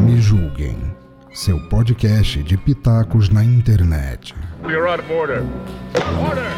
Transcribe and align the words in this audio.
Me 0.00 0.16
julguem, 0.20 0.76
seu 1.32 1.58
podcast 1.68 2.42
de 2.42 2.56
pitacos 2.56 3.28
na 3.28 3.44
internet. 3.44 4.34
You're 4.62 4.88
out 4.88 5.00
of 5.00 5.10
order. 5.10 5.44
Order! 6.26 6.50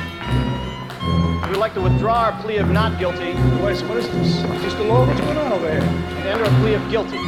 We'd 1.48 1.56
like 1.58 1.74
to 1.74 1.80
withdraw 1.80 2.26
our 2.26 2.42
plea 2.42 2.58
of 2.58 2.68
not 2.70 2.96
guilty 2.98 3.34
Wait, 3.64 3.82
what 3.88 3.98
is 3.98 4.08
this? 4.08 4.42
Mr. 4.62 4.86
Law, 4.86 5.04
what's 5.06 5.20
going 5.20 5.36
on 5.38 5.52
over 5.52 5.68
here? 5.68 5.80
and 5.80 6.28
enter 6.28 6.44
a 6.44 6.60
plea 6.60 6.74
of 6.74 6.90
guilty. 6.90 7.18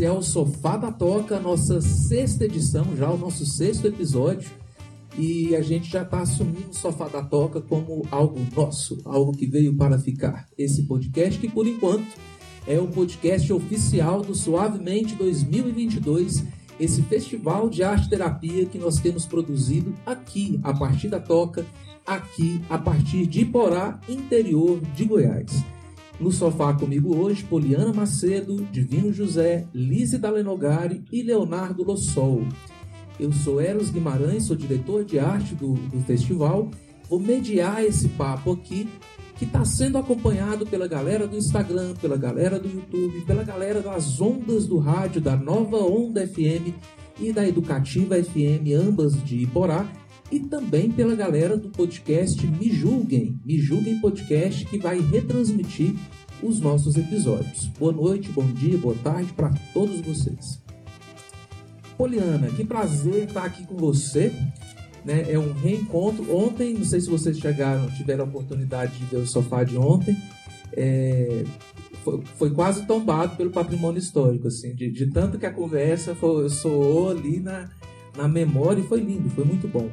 Esse 0.00 0.06
é 0.06 0.10
o 0.10 0.22
Sofá 0.22 0.78
da 0.78 0.90
Toca, 0.90 1.38
nossa 1.38 1.78
sexta 1.82 2.46
edição, 2.46 2.96
já 2.96 3.10
o 3.10 3.18
nosso 3.18 3.44
sexto 3.44 3.86
episódio. 3.86 4.48
E 5.18 5.54
a 5.54 5.60
gente 5.60 5.90
já 5.90 6.00
está 6.00 6.22
assumindo 6.22 6.70
o 6.70 6.74
Sofá 6.74 7.06
da 7.06 7.22
Toca 7.22 7.60
como 7.60 8.06
algo 8.10 8.40
nosso, 8.56 8.98
algo 9.04 9.32
que 9.32 9.44
veio 9.44 9.76
para 9.76 9.98
ficar. 9.98 10.48
Esse 10.56 10.84
podcast 10.84 11.38
que, 11.38 11.50
por 11.50 11.66
enquanto, 11.66 12.06
é 12.66 12.78
o 12.78 12.86
podcast 12.86 13.52
oficial 13.52 14.22
do 14.22 14.34
Suavemente 14.34 15.14
2022, 15.16 16.44
esse 16.80 17.02
festival 17.02 17.68
de 17.68 17.82
arte 17.82 18.08
terapia 18.08 18.64
que 18.64 18.78
nós 18.78 19.00
temos 19.00 19.26
produzido 19.26 19.92
aqui, 20.06 20.58
a 20.62 20.72
partir 20.72 21.08
da 21.08 21.20
Toca, 21.20 21.66
aqui, 22.06 22.62
a 22.70 22.78
partir 22.78 23.26
de 23.26 23.42
Iporá, 23.42 24.00
interior 24.08 24.80
de 24.96 25.04
Goiás. 25.04 25.62
No 26.20 26.30
sofá 26.30 26.74
comigo 26.74 27.16
hoje, 27.16 27.42
Poliana 27.42 27.94
Macedo, 27.94 28.56
Divino 28.70 29.10
José, 29.10 29.66
Lise 29.72 30.18
Dalenogari 30.18 31.02
e 31.10 31.22
Leonardo 31.22 31.82
Lossol. 31.82 32.46
Eu 33.18 33.32
sou 33.32 33.58
Eros 33.58 33.88
Guimarães, 33.88 34.44
sou 34.44 34.54
diretor 34.54 35.02
de 35.02 35.18
arte 35.18 35.54
do, 35.54 35.72
do 35.72 36.00
festival. 36.02 36.70
Vou 37.08 37.18
mediar 37.18 37.82
esse 37.82 38.06
papo 38.10 38.52
aqui, 38.52 38.86
que 39.36 39.46
está 39.46 39.64
sendo 39.64 39.96
acompanhado 39.96 40.66
pela 40.66 40.86
galera 40.86 41.26
do 41.26 41.38
Instagram, 41.38 41.94
pela 41.94 42.18
galera 42.18 42.60
do 42.60 42.68
YouTube, 42.68 43.22
pela 43.22 43.42
galera 43.42 43.80
das 43.80 44.20
ondas 44.20 44.66
do 44.66 44.76
rádio, 44.76 45.22
da 45.22 45.34
Nova 45.34 45.78
Onda 45.78 46.28
FM 46.28 46.74
e 47.18 47.32
da 47.32 47.48
Educativa 47.48 48.22
FM, 48.22 48.74
ambas 48.78 49.22
de 49.24 49.38
Iporá, 49.38 49.90
e 50.30 50.38
também 50.38 50.90
pela 50.90 51.14
galera 51.14 51.56
do 51.56 51.70
podcast 51.70 52.46
Me 52.46 52.70
Julguem, 52.70 53.38
Me 53.44 53.58
Julguem 53.58 54.00
Podcast, 54.00 54.64
que 54.64 54.78
vai 54.78 55.00
retransmitir 55.00 55.94
os 56.42 56.60
nossos 56.60 56.96
episódios. 56.96 57.66
Boa 57.78 57.92
noite, 57.92 58.30
bom 58.30 58.46
dia, 58.46 58.78
boa 58.78 58.94
tarde 59.02 59.32
para 59.32 59.52
todos 59.74 60.00
vocês. 60.00 60.62
Poliana, 61.98 62.48
que 62.48 62.64
prazer 62.64 63.24
estar 63.24 63.44
aqui 63.44 63.66
com 63.66 63.76
você. 63.76 64.32
Né? 65.04 65.32
É 65.32 65.38
um 65.38 65.52
reencontro. 65.52 66.34
Ontem, 66.34 66.74
não 66.74 66.84
sei 66.84 67.00
se 67.00 67.10
vocês 67.10 67.38
chegaram, 67.38 67.90
tiveram 67.90 68.24
a 68.24 68.28
oportunidade 68.28 68.96
de 68.98 69.04
ver 69.04 69.16
o 69.18 69.26
sofá 69.26 69.64
de 69.64 69.76
ontem. 69.76 70.16
É, 70.72 71.44
foi, 72.04 72.22
foi 72.38 72.50
quase 72.50 72.86
tombado 72.86 73.36
pelo 73.36 73.50
patrimônio 73.50 73.98
histórico, 73.98 74.46
assim, 74.46 74.74
de, 74.74 74.90
de 74.90 75.10
tanto 75.10 75.38
que 75.38 75.44
a 75.44 75.52
conversa 75.52 76.14
foi, 76.14 76.48
soou 76.48 77.10
ali 77.10 77.40
na, 77.40 77.68
na 78.16 78.28
memória 78.28 78.80
e 78.80 78.86
foi 78.86 79.00
lindo, 79.00 79.28
foi 79.30 79.44
muito 79.44 79.66
bom. 79.66 79.90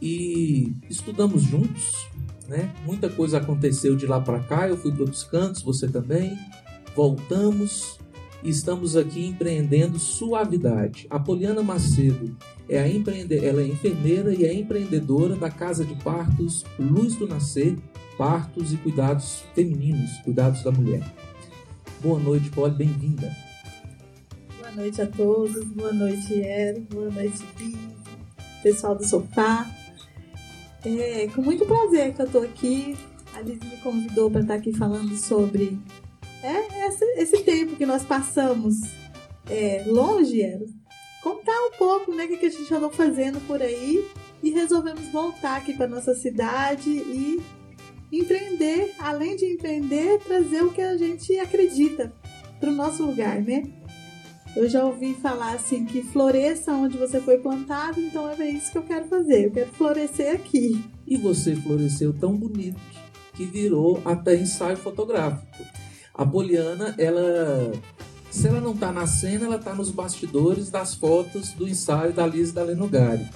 E 0.00 0.74
estudamos 0.88 1.42
juntos, 1.42 2.06
né? 2.48 2.72
Muita 2.84 3.08
coisa 3.08 3.38
aconteceu 3.38 3.96
de 3.96 4.06
lá 4.06 4.20
para 4.20 4.40
cá. 4.40 4.68
Eu 4.68 4.76
fui 4.76 4.92
para 4.92 5.02
outros 5.02 5.24
cantos, 5.24 5.62
você 5.62 5.88
também. 5.88 6.38
Voltamos 6.94 7.98
e 8.42 8.50
estamos 8.50 8.96
aqui 8.96 9.26
empreendendo 9.26 9.98
suavidade. 9.98 11.06
A 11.10 11.18
Poliana 11.18 11.62
Macedo 11.62 12.36
é 12.68 12.78
a 12.78 12.88
empreende... 12.88 13.44
ela 13.44 13.62
é 13.62 13.66
enfermeira 13.66 14.34
e 14.34 14.44
é 14.44 14.52
empreendedora 14.52 15.34
da 15.36 15.50
Casa 15.50 15.84
de 15.84 15.94
Partos 15.96 16.64
Luz 16.78 17.16
do 17.16 17.26
Nascer, 17.26 17.76
partos 18.16 18.72
e 18.72 18.76
cuidados 18.76 19.42
femininos, 19.54 20.18
cuidados 20.18 20.62
da 20.62 20.70
mulher. 20.70 21.02
Boa 22.02 22.18
noite, 22.18 22.50
Poli, 22.50 22.74
bem-vinda. 22.74 23.34
Boa 24.58 24.70
noite 24.72 25.00
a 25.02 25.06
todos, 25.06 25.64
boa 25.72 25.92
noite, 25.92 26.34
Ero, 26.34 26.82
boa 26.90 27.10
noite, 27.10 27.38
Bi, 27.58 27.76
pessoal 28.62 28.94
do 28.94 29.04
sofá. 29.04 29.66
É 30.88 31.26
com 31.34 31.42
muito 31.42 31.66
prazer 31.66 32.14
que 32.14 32.22
eu 32.22 32.30
tô 32.30 32.38
aqui. 32.38 32.96
A 33.34 33.40
Liz 33.40 33.58
me 33.58 33.76
convidou 33.78 34.30
para 34.30 34.42
estar 34.42 34.54
aqui 34.54 34.72
falando 34.72 35.16
sobre 35.16 35.76
é, 36.44 36.86
esse, 36.86 37.04
esse 37.16 37.42
tempo 37.42 37.74
que 37.74 37.84
nós 37.84 38.04
passamos 38.04 38.76
é, 39.50 39.82
longe, 39.84 40.40
Ero. 40.40 40.66
Contar 41.24 41.58
um 41.66 41.72
pouco 41.76 42.14
né, 42.14 42.24
o 42.24 42.28
que, 42.28 42.36
que 42.36 42.46
a 42.46 42.50
gente 42.50 42.72
andou 42.72 42.88
fazendo 42.90 43.44
por 43.48 43.60
aí 43.60 44.06
e 44.40 44.50
resolvemos 44.50 45.08
voltar 45.08 45.56
aqui 45.56 45.72
para 45.72 45.88
nossa 45.88 46.14
cidade 46.14 46.88
e 46.88 47.42
empreender, 48.12 48.94
além 49.00 49.34
de 49.34 49.44
empreender, 49.44 50.20
trazer 50.20 50.62
o 50.62 50.72
que 50.72 50.80
a 50.80 50.96
gente 50.96 51.36
acredita 51.40 52.14
para 52.60 52.70
o 52.70 52.72
nosso 52.72 53.04
lugar, 53.04 53.42
né? 53.42 53.64
Eu 54.56 54.70
já 54.70 54.82
ouvi 54.82 55.12
falar 55.12 55.52
assim 55.52 55.84
que 55.84 56.02
floresça 56.02 56.72
onde 56.72 56.96
você 56.96 57.20
foi 57.20 57.36
plantado, 57.36 58.00
então 58.00 58.26
é 58.30 58.48
isso 58.48 58.72
que 58.72 58.78
eu 58.78 58.82
quero 58.82 59.06
fazer. 59.06 59.44
Eu 59.44 59.50
quero 59.50 59.70
florescer 59.72 60.34
aqui. 60.34 60.82
E 61.06 61.18
você 61.18 61.54
floresceu 61.54 62.14
tão 62.14 62.34
bonito 62.34 62.80
que 63.34 63.44
virou 63.44 64.00
até 64.02 64.34
ensaio 64.34 64.78
fotográfico. 64.78 65.62
A 66.14 66.24
Poliana, 66.24 66.94
ela, 66.96 67.70
se 68.30 68.48
ela 68.48 68.58
não 68.58 68.72
está 68.72 68.90
na 68.90 69.06
cena, 69.06 69.44
ela 69.44 69.56
está 69.56 69.74
nos 69.74 69.90
bastidores 69.90 70.70
das 70.70 70.94
fotos 70.94 71.52
do 71.52 71.68
ensaio 71.68 72.14
da 72.14 72.26
Lise 72.26 72.54
da 72.54 72.64
Lenogari. 72.64 73.28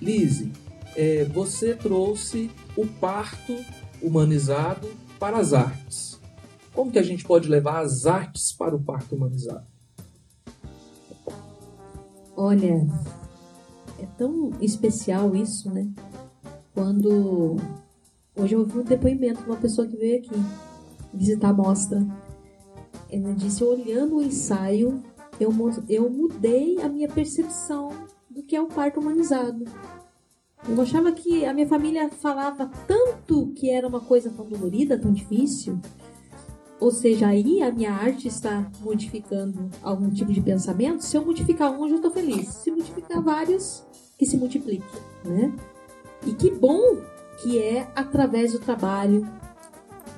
Lise, 0.00 0.52
é, 0.94 1.24
você 1.24 1.74
trouxe 1.74 2.52
o 2.76 2.86
parto 2.86 3.52
humanizado 4.00 4.88
para 5.18 5.38
as 5.38 5.52
artes. 5.52 6.20
Como 6.72 6.92
que 6.92 7.00
a 7.00 7.02
gente 7.02 7.24
pode 7.24 7.48
levar 7.48 7.80
as 7.80 8.06
artes 8.06 8.52
para 8.52 8.76
o 8.76 8.80
parto 8.80 9.16
humanizado? 9.16 9.66
Olha, 12.40 12.86
é 13.98 14.06
tão 14.16 14.52
especial 14.60 15.34
isso, 15.34 15.68
né? 15.74 15.90
Quando 16.72 17.56
hoje 18.36 18.54
eu 18.54 18.60
ouvi 18.60 18.78
um 18.78 18.84
depoimento 18.84 19.42
de 19.42 19.50
uma 19.50 19.56
pessoa 19.56 19.88
que 19.88 19.96
veio 19.96 20.18
aqui 20.20 20.30
visitar 21.12 21.48
a 21.48 21.52
mostra. 21.52 22.06
Ela 23.10 23.34
disse: 23.34 23.64
olhando 23.64 24.18
o 24.18 24.22
ensaio, 24.22 25.02
eu, 25.40 25.52
eu 25.88 26.08
mudei 26.08 26.80
a 26.80 26.88
minha 26.88 27.08
percepção 27.08 27.90
do 28.30 28.44
que 28.44 28.54
é 28.54 28.62
o 28.62 28.68
parto 28.68 29.00
humanizado. 29.00 29.64
Eu 30.68 30.80
achava 30.80 31.10
que 31.10 31.44
a 31.44 31.52
minha 31.52 31.66
família 31.66 32.08
falava 32.08 32.70
tanto 32.86 33.48
que 33.48 33.68
era 33.68 33.88
uma 33.88 34.00
coisa 34.00 34.30
tão 34.30 34.46
dolorida, 34.46 34.96
tão 34.96 35.12
difícil. 35.12 35.76
Ou 36.80 36.92
seja, 36.92 37.26
aí 37.26 37.62
a 37.62 37.72
minha 37.72 37.92
arte 37.92 38.28
está 38.28 38.70
modificando 38.80 39.68
algum 39.82 40.10
tipo 40.10 40.32
de 40.32 40.40
pensamento. 40.40 41.02
Se 41.02 41.16
eu 41.16 41.24
modificar 41.24 41.72
um, 41.72 41.84
eu 41.84 41.90
já 41.90 41.96
estou 41.96 42.10
feliz. 42.10 42.48
Se 42.48 42.70
multiplicar 42.70 43.20
vários, 43.20 43.84
que 44.16 44.24
se 44.24 44.36
multiplique, 44.36 44.86
né? 45.24 45.52
E 46.26 46.32
que 46.32 46.50
bom 46.50 46.80
que 47.42 47.58
é 47.60 47.88
através 47.94 48.52
do 48.52 48.58
trabalho 48.58 49.28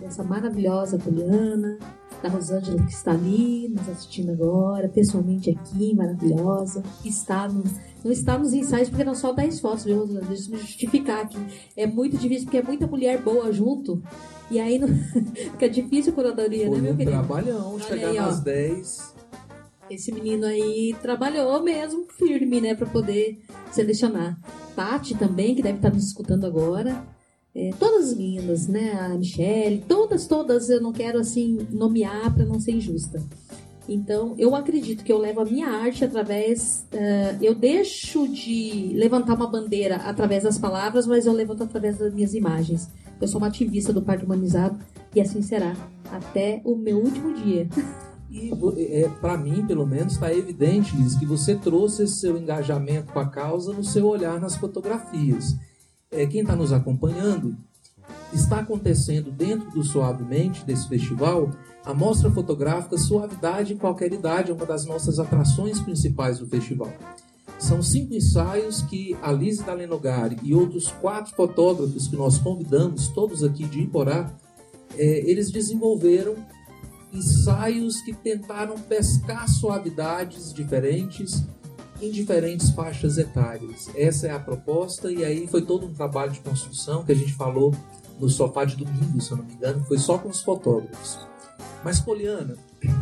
dessa 0.00 0.22
maravilhosa 0.22 0.98
Poliana, 0.98 1.78
da 2.22 2.28
Rosângela 2.28 2.82
que 2.84 2.92
está 2.92 3.12
ali 3.12 3.68
nos 3.68 3.88
assistindo 3.88 4.32
agora, 4.32 4.88
pessoalmente 4.88 5.50
aqui, 5.50 5.94
maravilhosa, 5.94 6.82
está 7.04 7.48
no, 7.48 7.64
não 8.04 8.12
está 8.12 8.38
nos 8.38 8.52
ensaios 8.52 8.88
porque 8.88 9.04
não 9.04 9.14
só 9.14 9.32
10 9.32 9.60
fotos, 9.60 9.84
viu? 9.84 10.06
Deixa 10.06 10.48
eu 10.48 10.52
me 10.52 10.58
justificar 10.58 11.24
aqui. 11.24 11.38
É 11.76 11.86
muito 11.86 12.16
difícil 12.16 12.44
porque 12.44 12.58
é 12.58 12.62
muita 12.62 12.86
mulher 12.86 13.20
boa 13.22 13.52
junto. 13.52 14.02
E 14.50 14.58
aí 14.58 14.78
não... 14.78 14.88
fica 15.52 15.68
difícil 15.68 16.12
a 16.12 16.14
curadoria, 16.14 16.66
Foi 16.66 16.76
né, 16.76 16.82
meu 16.82 16.92
um 16.92 16.96
querido? 16.96 17.16
trabalhão 17.16 17.78
chegar 17.78 18.08
aí, 18.08 18.16
nas 18.16 18.40
10. 18.40 19.14
Esse 19.90 20.12
menino 20.12 20.46
aí 20.46 20.94
trabalhou 21.02 21.62
mesmo 21.62 22.06
firme, 22.16 22.60
né, 22.60 22.74
para 22.74 22.86
poder 22.86 23.40
selecionar. 23.72 24.38
Tati 24.74 25.16
também, 25.16 25.54
que 25.54 25.62
deve 25.62 25.76
estar 25.76 25.90
nos 25.90 26.06
escutando 26.06 26.46
agora. 26.46 27.04
É, 27.54 27.70
todas 27.78 28.10
as 28.10 28.16
meninas, 28.16 28.68
né, 28.68 28.92
a 28.92 29.08
Michelle, 29.10 29.84
todas, 29.88 30.26
todas, 30.26 30.70
eu 30.70 30.80
não 30.80 30.92
quero 30.92 31.18
assim 31.18 31.66
nomear 31.70 32.32
para 32.32 32.44
não 32.44 32.60
ser 32.60 32.72
injusta. 32.72 33.20
Então, 33.88 34.36
eu 34.38 34.54
acredito 34.54 35.02
que 35.02 35.10
eu 35.10 35.18
levo 35.18 35.40
a 35.40 35.44
minha 35.44 35.68
arte 35.68 36.04
através. 36.04 36.86
eh, 36.92 37.36
eu 37.42 37.54
deixo 37.56 38.28
de 38.28 38.92
levantar 38.94 39.34
uma 39.34 39.48
bandeira 39.48 39.96
através 39.96 40.44
das 40.44 40.56
palavras, 40.56 41.08
mas 41.08 41.26
eu 41.26 41.32
levanto 41.32 41.64
através 41.64 41.98
das 41.98 42.14
minhas 42.14 42.32
imagens. 42.32 42.88
Eu 43.20 43.26
sou 43.26 43.38
uma 43.40 43.48
ativista 43.48 43.92
do 43.92 44.00
parto 44.00 44.24
humanizado 44.24 44.78
e 45.12 45.20
assim 45.20 45.42
será 45.42 45.74
até 46.12 46.60
o 46.64 46.76
meu 46.76 46.98
último 46.98 47.34
dia. 47.34 47.68
E 48.32 48.48
é, 48.78 49.08
para 49.20 49.36
mim, 49.36 49.66
pelo 49.66 49.84
menos, 49.84 50.12
está 50.12 50.32
evidente, 50.32 50.94
Liz, 50.94 51.16
que 51.16 51.26
você 51.26 51.56
trouxe 51.56 52.04
esse 52.04 52.20
seu 52.20 52.38
engajamento 52.38 53.12
com 53.12 53.18
a 53.18 53.26
causa 53.26 53.72
no 53.72 53.82
seu 53.82 54.06
olhar 54.06 54.40
nas 54.40 54.54
fotografias. 54.54 55.56
É, 56.10 56.26
quem 56.26 56.40
está 56.40 56.56
nos 56.56 56.72
acompanhando, 56.72 57.56
está 58.32 58.60
acontecendo 58.60 59.30
dentro 59.30 59.70
do 59.70 59.84
Suavemente, 59.84 60.64
desse 60.64 60.88
festival, 60.88 61.50
A 61.84 61.94
mostra 61.94 62.30
fotográfica 62.30 62.98
Suavidade 62.98 63.72
em 63.72 63.76
Qualquer 63.78 64.12
Idade 64.12 64.50
é 64.50 64.54
uma 64.54 64.66
das 64.66 64.84
nossas 64.84 65.18
atrações 65.18 65.80
principais 65.80 66.38
do 66.38 66.46
festival. 66.46 66.92
São 67.58 67.82
cinco 67.82 68.12
ensaios 68.12 68.82
que 68.82 69.16
a 69.22 69.32
Lise 69.32 69.62
Dalenogari 69.62 70.36
e 70.42 70.54
outros 70.54 70.88
quatro 70.88 71.34
fotógrafos 71.34 72.06
que 72.06 72.16
nós 72.16 72.38
convidamos, 72.38 73.08
todos 73.08 73.42
aqui 73.42 73.64
de 73.64 73.80
Iporá, 73.80 74.30
é, 74.96 75.30
eles 75.30 75.50
desenvolveram 75.50 76.36
ensaios 77.12 78.00
que 78.02 78.12
tentaram 78.12 78.78
pescar 78.78 79.48
suavidades 79.48 80.52
diferentes 80.52 81.42
em 82.00 82.10
diferentes 82.10 82.70
faixas 82.70 83.18
etárias. 83.18 83.90
Essa 83.94 84.28
é 84.28 84.30
a 84.30 84.38
proposta 84.38 85.10
e 85.10 85.24
aí 85.24 85.46
foi 85.46 85.62
todo 85.62 85.86
um 85.86 85.92
trabalho 85.92 86.32
de 86.32 86.40
construção 86.40 87.04
que 87.04 87.12
a 87.12 87.14
gente 87.14 87.34
falou 87.34 87.74
no 88.18 88.28
sofá 88.28 88.64
de 88.64 88.76
domingo, 88.76 89.20
se 89.20 89.30
eu 89.30 89.38
não 89.38 89.44
me 89.44 89.54
engano, 89.54 89.84
foi 89.84 89.98
só 89.98 90.18
com 90.18 90.28
os 90.28 90.42
fotógrafos. 90.42 91.18
Mas 91.82 92.00
Poliana, 92.00 92.56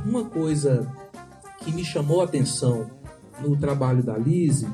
uma 0.04 0.24
coisa 0.24 0.86
que 1.58 1.72
me 1.72 1.84
chamou 1.84 2.20
a 2.20 2.24
atenção 2.24 2.90
no 3.40 3.56
trabalho 3.56 4.02
da 4.02 4.16
Lise, 4.16 4.68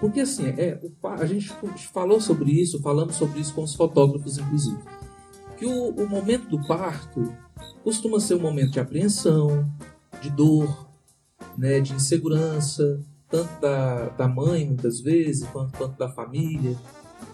porque 0.00 0.20
assim, 0.20 0.46
é, 0.46 0.80
a 1.02 1.26
gente 1.26 1.52
falou 1.92 2.20
sobre 2.20 2.50
isso, 2.50 2.82
falamos 2.82 3.16
sobre 3.16 3.40
isso 3.40 3.54
com 3.54 3.62
os 3.62 3.74
fotógrafos, 3.74 4.38
inclusive, 4.38 4.78
que 5.56 5.64
o, 5.64 5.90
o 5.90 6.08
momento 6.08 6.48
do 6.48 6.66
parto 6.66 7.32
costuma 7.82 8.20
ser 8.20 8.34
um 8.34 8.40
momento 8.40 8.72
de 8.72 8.80
apreensão, 8.80 9.72
de 10.20 10.28
dor, 10.28 10.88
né, 11.56 11.80
de 11.80 11.94
insegurança, 11.94 13.00
tanto 13.28 13.60
da, 13.60 14.08
da 14.10 14.28
mãe, 14.28 14.66
muitas 14.66 15.00
vezes, 15.00 15.48
quanto, 15.48 15.76
quanto 15.76 15.98
da 15.98 16.08
família. 16.08 16.76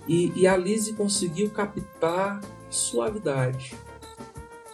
E, 0.09 0.33
e 0.35 0.47
a 0.47 0.57
Lise 0.57 0.95
conseguiu 0.95 1.51
captar 1.51 2.41
suavidade. 2.71 3.75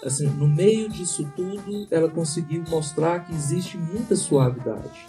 Assim, 0.02 0.26
no 0.26 0.46
meio 0.46 0.88
disso 0.88 1.28
tudo, 1.34 1.86
ela 1.90 2.08
conseguiu 2.08 2.62
mostrar 2.68 3.26
que 3.26 3.34
existe 3.34 3.76
muita 3.76 4.14
suavidade. 4.14 5.08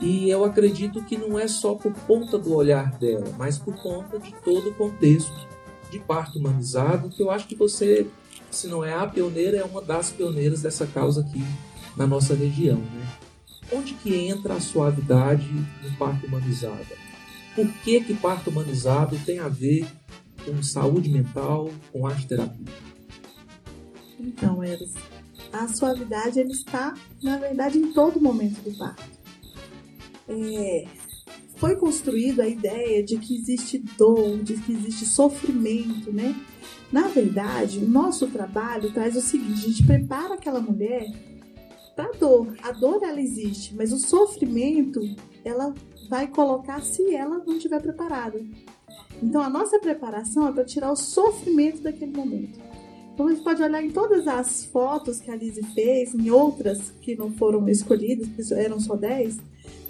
E 0.00 0.28
eu 0.28 0.44
acredito 0.44 1.02
que 1.04 1.16
não 1.16 1.38
é 1.38 1.46
só 1.46 1.74
por 1.74 1.92
conta 1.92 2.36
do 2.36 2.54
olhar 2.54 2.90
dela, 2.98 3.32
mas 3.38 3.58
por 3.58 3.80
conta 3.80 4.18
de 4.18 4.34
todo 4.42 4.70
o 4.70 4.74
contexto 4.74 5.46
de 5.90 6.00
parto 6.00 6.38
humanizado, 6.38 7.10
que 7.10 7.22
eu 7.22 7.30
acho 7.30 7.46
que 7.46 7.54
você, 7.54 8.08
se 8.50 8.66
não 8.66 8.82
é 8.82 8.94
a 8.94 9.06
pioneira, 9.06 9.58
é 9.58 9.64
uma 9.64 9.82
das 9.82 10.10
pioneiras 10.10 10.62
dessa 10.62 10.86
causa 10.86 11.20
aqui 11.20 11.44
na 11.96 12.06
nossa 12.06 12.34
região. 12.34 12.78
Né? 12.78 13.06
Onde 13.72 13.94
que 13.94 14.14
entra 14.14 14.54
a 14.54 14.60
suavidade 14.60 15.48
no 15.82 15.96
parto 15.96 16.26
humanizado? 16.26 16.86
Por 17.54 17.66
que, 17.82 18.00
que 18.00 18.14
parto 18.14 18.50
humanizado 18.50 19.18
tem 19.24 19.38
a 19.38 19.48
ver 19.48 19.86
com 20.44 20.62
saúde 20.62 21.10
mental, 21.10 21.70
com 21.90 22.06
arte 22.06 22.26
terapia? 22.26 22.66
Então, 24.18 24.62
Eros, 24.62 24.92
a 25.52 25.68
suavidade 25.68 26.38
ele 26.38 26.52
está, 26.52 26.94
na 27.22 27.36
verdade, 27.36 27.78
em 27.78 27.92
todo 27.92 28.20
momento 28.20 28.60
do 28.62 28.76
parto. 28.76 29.02
É, 30.28 30.84
foi 31.56 31.76
construída 31.76 32.42
a 32.42 32.48
ideia 32.48 33.02
de 33.02 33.18
que 33.18 33.36
existe 33.36 33.78
dor, 33.96 34.42
de 34.42 34.54
que 34.54 34.72
existe 34.72 35.06
sofrimento, 35.06 36.12
né? 36.12 36.34
Na 36.90 37.08
verdade, 37.08 37.78
o 37.78 37.88
nosso 37.88 38.26
trabalho 38.28 38.92
traz 38.92 39.16
o 39.16 39.20
seguinte: 39.20 39.64
a 39.64 39.68
gente 39.68 39.86
prepara 39.86 40.34
aquela 40.34 40.60
mulher 40.60 41.06
para 41.94 42.12
dor. 42.12 42.54
A 42.62 42.72
dor 42.72 43.02
ela 43.02 43.20
existe, 43.20 43.74
mas 43.74 43.92
o 43.92 43.98
sofrimento 43.98 45.00
ela 45.44 45.74
vai 46.08 46.26
colocar 46.26 46.82
se 46.82 47.14
ela 47.14 47.38
não 47.38 47.56
estiver 47.56 47.80
preparada. 47.80 48.44
Então 49.22 49.40
a 49.40 49.48
nossa 49.48 49.78
preparação 49.78 50.48
é 50.48 50.52
para 50.52 50.64
tirar 50.64 50.90
o 50.90 50.96
sofrimento 50.96 51.82
daquele 51.82 52.16
momento. 52.16 52.58
Então 53.14 53.26
a 53.26 53.30
gente 53.30 53.44
pode 53.44 53.62
olhar 53.62 53.82
em 53.82 53.90
todas 53.90 54.26
as 54.26 54.64
fotos 54.64 55.20
que 55.20 55.30
a 55.30 55.36
Lizzie 55.36 55.64
fez, 55.74 56.14
em 56.14 56.30
outras 56.30 56.90
que 57.02 57.14
não 57.14 57.30
foram 57.32 57.68
escolhidas, 57.68 58.26
que 58.28 58.54
eram 58.54 58.80
só 58.80 58.96
10, 58.96 59.38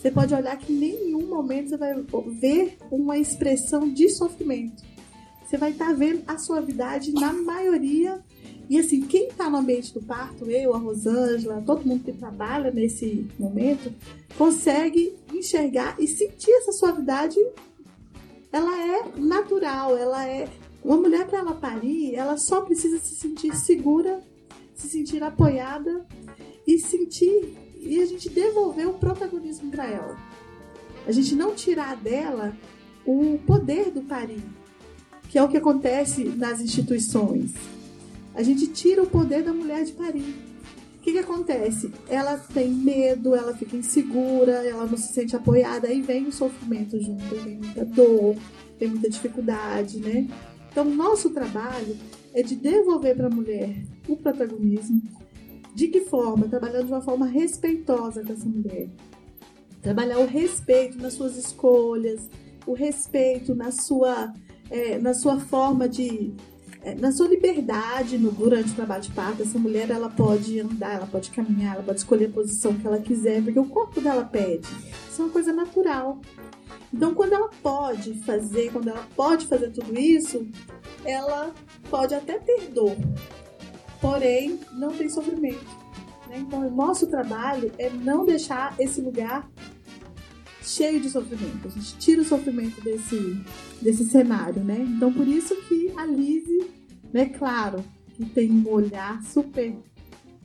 você 0.00 0.10
pode 0.10 0.34
olhar 0.34 0.56
que 0.58 0.72
em 0.72 0.76
nenhum 0.76 1.28
momento 1.28 1.68
você 1.68 1.76
vai 1.76 1.94
ver 2.40 2.76
uma 2.90 3.16
expressão 3.16 3.88
de 3.88 4.08
sofrimento. 4.08 4.82
Você 5.46 5.56
vai 5.56 5.70
estar 5.70 5.86
tá 5.86 5.92
vendo 5.92 6.22
a 6.26 6.36
suavidade 6.38 7.12
na 7.12 7.32
maioria 7.32 8.20
e 8.72 8.78
assim, 8.78 9.02
quem 9.02 9.28
está 9.28 9.50
no 9.50 9.58
ambiente 9.58 9.92
do 9.92 10.00
parto, 10.00 10.50
eu, 10.50 10.72
a 10.72 10.78
Rosângela, 10.78 11.60
todo 11.60 11.84
mundo 11.84 12.04
que 12.04 12.12
trabalha 12.12 12.70
nesse 12.70 13.28
momento, 13.38 13.92
consegue 14.38 15.14
enxergar 15.30 15.94
e 16.00 16.06
sentir 16.06 16.50
essa 16.52 16.72
suavidade. 16.72 17.36
Ela 18.50 18.82
é 18.82 19.12
natural, 19.18 19.94
ela 19.94 20.26
é. 20.26 20.48
Uma 20.82 20.96
mulher, 20.96 21.26
para 21.26 21.40
ela 21.40 21.54
parir, 21.54 22.14
ela 22.14 22.38
só 22.38 22.62
precisa 22.62 22.98
se 22.98 23.14
sentir 23.14 23.54
segura, 23.54 24.22
se 24.74 24.88
sentir 24.88 25.22
apoiada 25.22 26.06
e 26.66 26.78
sentir. 26.78 27.54
E 27.78 28.00
a 28.00 28.06
gente 28.06 28.30
devolver 28.30 28.88
o 28.88 28.94
protagonismo 28.94 29.70
para 29.70 29.86
ela. 29.86 30.16
A 31.06 31.12
gente 31.12 31.34
não 31.34 31.54
tirar 31.54 31.94
dela 31.94 32.56
o 33.04 33.38
poder 33.46 33.90
do 33.90 34.00
parir, 34.00 34.42
que 35.28 35.36
é 35.36 35.42
o 35.42 35.48
que 35.50 35.58
acontece 35.58 36.24
nas 36.24 36.58
instituições 36.58 37.52
a 38.34 38.42
gente 38.42 38.66
tira 38.68 39.02
o 39.02 39.06
poder 39.06 39.42
da 39.42 39.52
mulher 39.52 39.84
de 39.84 39.92
parir. 39.92 40.34
O 40.96 41.02
que, 41.02 41.12
que 41.12 41.18
acontece? 41.18 41.90
Ela 42.08 42.38
tem 42.38 42.68
medo, 42.68 43.34
ela 43.34 43.54
fica 43.56 43.76
insegura, 43.76 44.52
ela 44.64 44.86
não 44.86 44.96
se 44.96 45.12
sente 45.12 45.34
apoiada, 45.34 45.88
aí 45.88 46.00
vem 46.00 46.28
o 46.28 46.32
sofrimento 46.32 47.00
junto, 47.00 47.34
vem 47.42 47.56
muita 47.56 47.84
dor, 47.84 48.36
vem 48.78 48.88
muita 48.88 49.10
dificuldade, 49.10 49.98
né? 49.98 50.28
Então, 50.70 50.84
nosso 50.84 51.30
trabalho 51.30 51.96
é 52.32 52.42
de 52.42 52.54
devolver 52.54 53.16
para 53.16 53.26
a 53.26 53.30
mulher 53.30 53.82
o 54.08 54.16
protagonismo. 54.16 55.02
De 55.74 55.88
que 55.88 56.02
forma? 56.02 56.48
Trabalhando 56.48 56.86
de 56.86 56.92
uma 56.92 57.00
forma 57.00 57.26
respeitosa 57.26 58.22
com 58.22 58.32
essa 58.32 58.48
mulher. 58.48 58.88
Trabalhar 59.82 60.18
o 60.18 60.26
respeito 60.26 60.98
nas 60.98 61.14
suas 61.14 61.36
escolhas, 61.36 62.28
o 62.66 62.74
respeito 62.74 63.54
na 63.54 63.72
sua, 63.72 64.32
é, 64.70 64.98
na 64.98 65.12
sua 65.12 65.40
forma 65.40 65.88
de 65.88 66.32
na 66.98 67.12
sua 67.12 67.28
liberdade 67.28 68.18
no, 68.18 68.32
durante 68.32 68.72
o 68.72 68.74
trabalho 68.74 69.02
de 69.02 69.10
parto, 69.12 69.42
essa 69.42 69.58
mulher 69.58 69.90
ela 69.90 70.08
pode 70.08 70.58
andar, 70.58 70.94
ela 70.94 71.06
pode 71.06 71.30
caminhar, 71.30 71.74
ela 71.74 71.84
pode 71.84 71.98
escolher 71.98 72.26
a 72.26 72.30
posição 72.30 72.74
que 72.74 72.86
ela 72.86 72.98
quiser, 72.98 73.42
porque 73.42 73.58
o 73.58 73.66
corpo 73.66 74.00
dela 74.00 74.24
pede. 74.24 74.68
Isso 75.08 75.22
é 75.22 75.24
uma 75.24 75.30
coisa 75.32 75.52
natural. 75.52 76.20
Então, 76.92 77.14
quando 77.14 77.32
ela 77.32 77.48
pode 77.62 78.14
fazer, 78.22 78.70
quando 78.72 78.88
ela 78.88 79.06
pode 79.16 79.46
fazer 79.46 79.70
tudo 79.70 79.98
isso, 79.98 80.46
ela 81.04 81.54
pode 81.88 82.14
até 82.14 82.38
ter 82.38 82.68
dor, 82.68 82.96
porém 84.00 84.58
não 84.72 84.90
tem 84.90 85.08
sofrimento. 85.08 85.64
Né? 86.28 86.38
Então, 86.38 86.66
o 86.66 86.70
nosso 86.70 87.06
trabalho 87.06 87.72
é 87.78 87.88
não 87.88 88.26
deixar 88.26 88.74
esse 88.78 89.00
lugar 89.00 89.48
cheio 90.62 91.00
de 91.00 91.10
sofrimento. 91.10 91.66
A 91.66 91.70
gente 91.70 91.96
tira 91.98 92.22
o 92.22 92.24
sofrimento 92.24 92.80
desse, 92.82 93.40
desse 93.80 94.04
cenário, 94.04 94.62
né? 94.62 94.86
Então, 94.96 95.12
por 95.12 95.26
isso 95.26 95.54
que 95.68 95.92
a 95.96 96.06
Lizzie, 96.06 96.70
né, 97.12 97.26
claro, 97.26 97.84
que 98.14 98.24
tem 98.24 98.50
um 98.50 98.68
olhar 98.68 99.22
super. 99.22 99.74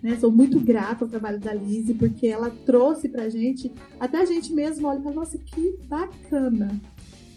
Né, 0.01 0.15
sou 0.19 0.31
muito 0.31 0.59
grata 0.59 1.05
ao 1.05 1.09
trabalho 1.09 1.39
da 1.39 1.53
Lizzie, 1.53 1.95
porque 1.95 2.27
ela 2.27 2.51
trouxe 2.65 3.09
pra 3.09 3.29
gente, 3.29 3.71
até 3.99 4.19
a 4.19 4.25
gente 4.25 4.53
mesmo 4.53 4.87
olha 4.87 4.99
e 4.99 5.03
fala, 5.03 5.15
nossa, 5.15 5.37
que 5.39 5.75
bacana! 5.87 6.79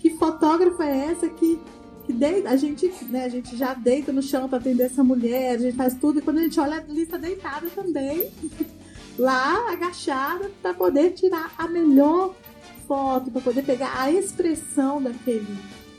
Que 0.01 0.11
fotógrafa 0.11 0.85
é 0.85 1.07
essa 1.07 1.29
que, 1.31 1.59
que 2.05 2.13
deita, 2.13 2.51
a 2.51 2.57
gente, 2.57 2.87
né, 3.07 3.25
a 3.25 3.29
gente 3.31 3.57
já 3.57 3.73
deita 3.73 4.13
no 4.13 4.23
chão 4.23 4.47
para 4.47 4.59
atender 4.59 4.85
essa 4.85 5.03
mulher, 5.03 5.55
a 5.55 5.59
gente 5.59 5.77
faz 5.77 5.95
tudo, 5.95 6.19
e 6.19 6.23
quando 6.23 6.39
a 6.39 6.43
gente 6.43 6.61
olha 6.61 6.77
a 6.77 6.83
Lizzie 6.83 7.07
tá 7.07 7.17
deitada 7.17 7.67
também, 7.71 8.31
lá 9.19 9.73
agachada, 9.73 10.51
para 10.61 10.75
poder 10.75 11.13
tirar 11.13 11.55
a 11.57 11.67
melhor 11.67 12.35
foto, 12.91 13.31
para 13.31 13.41
poder 13.41 13.63
pegar 13.63 13.93
a 13.97 14.11
expressão 14.11 15.01
daquele. 15.01 15.47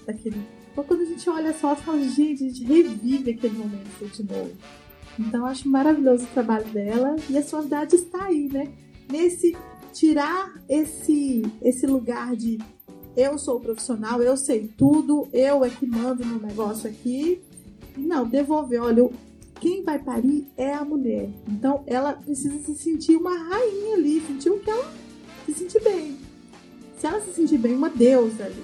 daquele. 0.05 0.45
Então, 0.69 0.83
quando 0.83 1.03
a 1.03 1.05
gente 1.05 1.29
olha 1.29 1.53
só, 1.53 1.74
fala, 1.74 2.03
gente, 2.03 2.43
a 2.43 2.48
gente 2.50 2.65
revive 2.65 3.31
aquele 3.31 3.57
momento 3.57 4.12
de 4.12 4.24
novo. 4.24 4.51
Então, 5.17 5.45
acho 5.45 5.69
maravilhoso 5.69 6.25
o 6.25 6.33
trabalho 6.33 6.65
dela 6.65 7.15
e 7.29 7.38
a 7.38 7.43
suavidade 7.43 7.95
está 7.95 8.25
aí, 8.25 8.50
né? 8.50 8.74
Nesse 9.10 9.55
tirar 9.93 10.53
esse, 10.67 11.43
esse 11.62 11.88
lugar 11.88 12.36
de 12.36 12.60
eu 13.15 13.38
sou 13.38 13.60
profissional, 13.62 14.21
eu 14.21 14.36
sei 14.36 14.69
tudo, 14.77 15.29
eu 15.31 15.63
é 15.63 15.69
que 15.69 15.86
mando 15.86 16.25
no 16.25 16.39
negócio 16.45 16.89
aqui. 16.89 17.41
Não, 17.95 18.25
devolver, 18.25 18.81
olha, 18.81 19.10
quem 19.62 19.81
vai 19.81 20.00
parir 20.00 20.45
é 20.57 20.74
a 20.74 20.83
mulher. 20.83 21.29
Então 21.48 21.83
ela 21.88 22.13
precisa 22.13 22.57
se 22.60 22.75
sentir 22.75 23.15
uma 23.15 23.38
rainha 23.38 23.95
ali, 23.95 24.21
sentir 24.21 24.50
o 24.50 24.60
que 24.60 24.69
ela 24.69 24.91
se 25.45 25.53
sentir 25.53 25.81
bem. 25.83 26.31
Se 27.01 27.08
ela 27.08 27.20
se 27.20 27.34
sentir 27.34 27.58
bem, 27.58 27.74
uma 27.74 27.89
deusa 27.89 28.43
ali. 28.43 28.63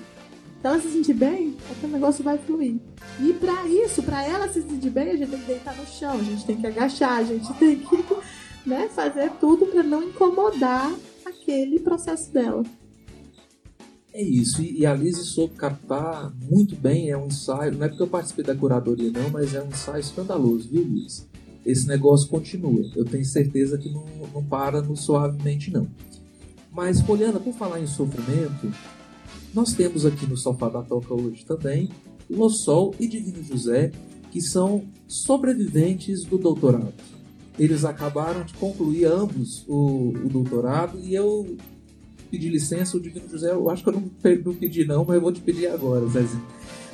Se 0.62 0.68
ela 0.68 0.80
se 0.80 0.92
sentir 0.92 1.16
bem, 1.16 1.58
aquele 1.72 1.94
negócio 1.94 2.24
vai 2.24 2.38
fluir. 2.38 2.76
E 3.20 3.34
para 3.34 3.68
isso, 3.68 4.04
para 4.04 4.24
ela 4.24 4.48
se 4.48 4.62
sentir 4.62 4.92
bem, 4.92 5.10
a 5.10 5.18
gente 5.18 5.32
tem 5.32 5.40
que 5.40 5.48
deitar 5.48 5.76
no 5.76 5.88
chão, 5.88 6.20
a 6.20 6.24
gente 6.24 6.46
tem 6.46 6.56
que 6.56 6.68
agachar, 6.68 7.18
a 7.18 7.24
gente 7.24 7.52
tem 7.56 7.80
que 7.80 8.06
né, 8.64 8.90
fazer 8.90 9.32
tudo 9.40 9.66
para 9.66 9.82
não 9.82 10.04
incomodar 10.04 10.94
aquele 11.26 11.80
processo 11.80 12.32
dela. 12.32 12.62
É 14.14 14.22
isso, 14.22 14.62
e 14.62 14.86
a 14.86 14.94
Lise 14.94 15.26
soube 15.26 15.56
captar 15.56 16.32
muito 16.40 16.76
bem, 16.76 17.10
é 17.10 17.18
um 17.18 17.26
ensaio, 17.26 17.76
não 17.76 17.86
é 17.86 17.90
porque 17.90 18.04
eu 18.04 18.08
participei 18.08 18.46
da 18.46 18.54
curadoria 18.54 19.12
não, 19.12 19.32
mas 19.32 19.56
é 19.56 19.64
um 19.64 19.70
ensaio 19.70 20.00
escandaloso, 20.00 20.70
viu 20.70 20.84
Liz? 20.84 21.28
esse 21.66 21.86
negócio 21.88 22.30
continua. 22.30 22.90
Eu 22.96 23.04
tenho 23.04 23.26
certeza 23.26 23.78
que 23.78 23.90
não, 23.90 24.06
não 24.34 24.44
para 24.44 24.82
no 24.82 24.96
suavemente, 24.96 25.70
não. 25.70 25.88
Mas, 26.78 27.02
Poliana, 27.02 27.40
por 27.40 27.56
falar 27.56 27.82
em 27.82 27.88
sofrimento, 27.88 28.72
nós 29.52 29.74
temos 29.74 30.06
aqui 30.06 30.28
no 30.28 30.38
Sofá 30.38 30.70
da 30.70 30.84
Toca 30.84 31.12
hoje 31.12 31.44
também 31.44 31.90
Lossol 32.30 32.94
e 33.00 33.08
Divino 33.08 33.44
José, 33.44 33.92
que 34.30 34.40
são 34.40 34.84
sobreviventes 35.08 36.24
do 36.24 36.38
doutorado. 36.38 36.94
Eles 37.58 37.84
acabaram 37.84 38.44
de 38.44 38.54
concluir 38.54 39.06
ambos 39.06 39.66
o, 39.68 40.10
o 40.24 40.30
doutorado 40.30 41.00
e 41.00 41.16
eu 41.16 41.58
pedi 42.30 42.48
licença, 42.48 42.96
o 42.96 43.00
Divino 43.00 43.28
José, 43.28 43.52
eu 43.52 43.68
acho 43.72 43.82
que 43.82 43.90
eu 43.90 43.94
não, 43.94 44.12
não 44.46 44.54
pedi 44.54 44.86
não, 44.86 45.04
mas 45.04 45.16
eu 45.16 45.22
vou 45.22 45.32
te 45.32 45.42
pedir 45.42 45.66
agora, 45.70 46.06
Zezinho. 46.06 46.46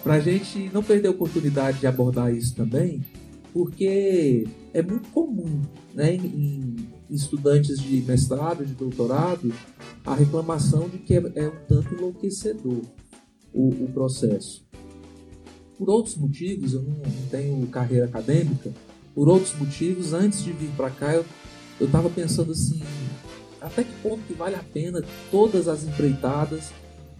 Para 0.01 0.13
a 0.13 0.19
gente 0.21 0.71
não 0.73 0.81
perder 0.81 1.09
a 1.09 1.11
oportunidade 1.11 1.81
de 1.81 1.87
abordar 1.87 2.33
isso 2.33 2.55
também, 2.55 3.03
porque 3.51 4.47
é 4.73 4.81
muito 4.81 5.09
comum 5.09 5.61
né, 5.93 6.15
em 6.15 6.75
estudantes 7.09 7.79
de 7.79 8.01
mestrado, 8.01 8.65
de 8.65 8.73
doutorado, 8.73 9.53
a 10.05 10.13
reclamação 10.13 10.89
de 10.89 10.97
que 10.97 11.13
é, 11.13 11.31
é 11.35 11.47
um 11.47 11.55
tanto 11.67 11.93
enlouquecedor 11.93 12.81
o, 13.53 13.69
o, 13.69 13.91
processo. 13.93 14.65
Por 15.77 15.89
outros 15.89 16.15
motivos, 16.15 16.73
eu 16.73 16.81
não, 16.81 17.01
tenho 17.29 17.65
carreira 17.67 18.05
acadêmica, 18.05 18.71
por 19.13 19.29
outros 19.29 19.53
motivos, 19.55 20.13
antes 20.13 20.43
de 20.43 20.51
vir 20.51 20.71
para 20.75 20.89
cá, 20.89 21.13
eu 21.13 21.25
estava 21.85 22.09
pensando 22.09 22.51
assim, 22.51 22.81
até 23.61 23.83
que 23.83 23.93
ponto 24.01 24.23
que 24.23 24.33
vale 24.33 24.55
a 24.55 24.63
pena 24.63 25.03
todas 25.29 25.67
as 25.67 25.83
empreitadas 25.83 26.71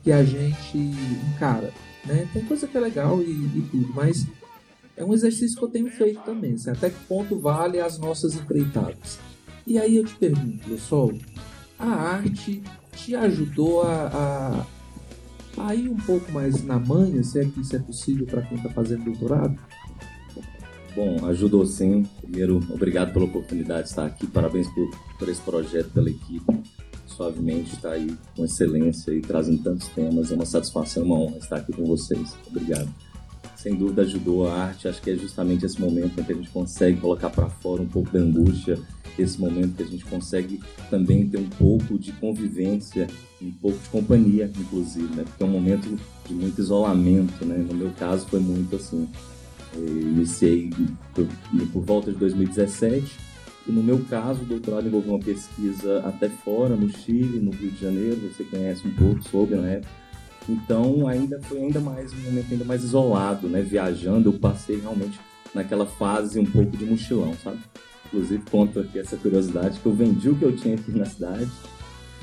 que 0.03 0.11
a 0.11 0.23
gente 0.23 0.77
encara. 0.77 1.71
Né? 2.05 2.27
Tem 2.33 2.43
coisa 2.45 2.67
que 2.67 2.75
é 2.75 2.79
legal 2.81 3.21
e, 3.21 3.29
e 3.29 3.67
tudo, 3.71 3.93
mas 3.93 4.25
é 4.97 5.03
um 5.03 5.13
exercício 5.13 5.57
que 5.57 5.63
eu 5.63 5.69
tenho 5.69 5.89
feito 5.89 6.21
também. 6.21 6.53
Assim, 6.53 6.69
até 6.69 6.89
que 6.89 6.99
ponto 7.05 7.39
vale 7.39 7.79
as 7.79 7.97
nossas 7.97 8.35
empreitadas? 8.35 9.19
E 9.65 9.77
aí 9.77 9.97
eu 9.97 10.05
te 10.05 10.15
pergunto, 10.15 10.69
pessoal, 10.69 11.11
a 11.79 11.87
arte 11.87 12.61
te 12.95 13.15
ajudou 13.15 13.83
a, 13.83 14.65
a, 15.57 15.67
a, 15.67 15.75
ir 15.75 15.89
um 15.89 15.97
pouco 15.97 16.31
mais 16.31 16.63
na 16.63 16.77
manha, 16.77 17.23
se 17.23 17.39
é 17.39 17.45
que 17.45 17.61
isso 17.61 17.75
é 17.75 17.79
possível 17.79 18.25
para 18.25 18.41
quem 18.41 18.57
está 18.57 18.69
fazendo 18.69 19.05
doutorado? 19.05 19.57
Bom, 20.95 21.25
ajudou 21.27 21.65
sim. 21.65 22.03
Primeiro, 22.21 22.57
obrigado 22.69 23.13
pela 23.13 23.25
oportunidade 23.25 23.83
de 23.83 23.89
estar 23.89 24.05
aqui. 24.05 24.27
Parabéns 24.27 24.67
por, 24.69 24.89
por 25.17 25.27
esse 25.27 25.41
projeto, 25.41 25.89
pela 25.89 26.09
equipe. 26.09 26.63
Suavemente 27.07 27.73
está 27.73 27.91
aí 27.91 28.15
com 28.35 28.45
excelência 28.45 29.11
e 29.11 29.21
trazendo 29.21 29.63
tantos 29.63 29.87
temas. 29.87 30.31
É 30.31 30.35
uma 30.35 30.45
satisfação, 30.45 31.03
uma 31.03 31.19
honra 31.19 31.37
estar 31.37 31.55
aqui 31.57 31.73
com 31.73 31.85
vocês. 31.85 32.35
Obrigado 32.47 32.93
sem 33.63 33.75
dúvida 33.75 34.01
ajudou 34.01 34.45
a 34.45 34.53
arte. 34.53 34.89
Acho 34.89 35.01
que 35.01 35.09
é 35.09 35.15
justamente 35.15 35.65
esse 35.65 35.79
momento 35.79 36.19
em 36.19 36.23
que 36.23 36.33
a 36.33 36.35
gente 36.35 36.49
consegue 36.49 36.99
colocar 36.99 37.29
para 37.29 37.49
fora 37.49 37.81
um 37.81 37.87
pouco 37.87 38.11
da 38.11 38.19
angústia, 38.19 38.77
esse 39.17 39.39
momento 39.39 39.77
que 39.77 39.83
a 39.83 39.87
gente 39.87 40.03
consegue 40.03 40.61
também 40.89 41.27
ter 41.29 41.37
um 41.37 41.47
pouco 41.47 41.97
de 41.97 42.11
convivência, 42.11 43.07
um 43.41 43.51
pouco 43.51 43.77
de 43.77 43.89
companhia, 43.89 44.51
inclusive, 44.59 45.15
né? 45.15 45.23
Porque 45.23 45.41
é 45.41 45.45
um 45.45 45.49
momento 45.49 45.97
de 46.27 46.33
muito 46.33 46.59
isolamento, 46.59 47.45
né? 47.45 47.57
No 47.57 47.73
meu 47.73 47.91
caso 47.91 48.27
foi 48.27 48.41
muito 48.41 48.75
assim. 48.75 49.07
Eu 49.75 50.01
iniciei 50.01 50.69
por, 51.15 51.81
volta 51.81 52.11
de 52.11 52.17
2017 52.17 53.11
e 53.67 53.71
no 53.71 53.81
meu 53.81 53.99
caso 54.09 54.41
o 54.41 54.45
doutorado 54.45 54.87
envolveu 54.87 55.13
uma 55.13 55.19
pesquisa 55.19 55.99
até 56.05 56.27
fora, 56.27 56.75
no 56.75 56.89
Chile, 56.89 57.39
no 57.39 57.51
Rio 57.51 57.71
de 57.71 57.81
Janeiro. 57.81 58.29
Você 58.29 58.43
conhece 58.43 58.85
um 58.85 58.93
pouco 58.93 59.23
sobre, 59.23 59.55
na 59.55 59.67
época 59.69 60.02
então 60.47 61.07
ainda 61.07 61.39
foi 61.43 61.59
ainda 61.59 61.79
mais 61.79 62.11
um 62.13 62.17
momento 62.17 62.51
ainda 62.51 62.65
mais 62.65 62.83
isolado, 62.83 63.47
né? 63.47 63.61
Viajando, 63.61 64.29
eu 64.29 64.33
passei 64.33 64.79
realmente 64.79 65.19
naquela 65.53 65.85
fase 65.85 66.39
um 66.39 66.45
pouco 66.45 66.75
de 66.75 66.85
mochilão, 66.85 67.33
sabe? 67.43 67.59
Inclusive 68.07 68.43
conto 68.49 68.79
aqui 68.79 68.99
essa 68.99 69.17
curiosidade 69.17 69.79
que 69.79 69.85
eu 69.85 69.93
vendi 69.93 70.29
o 70.29 70.35
que 70.35 70.43
eu 70.43 70.55
tinha 70.55 70.75
aqui 70.75 70.91
na 70.91 71.05
cidade 71.05 71.49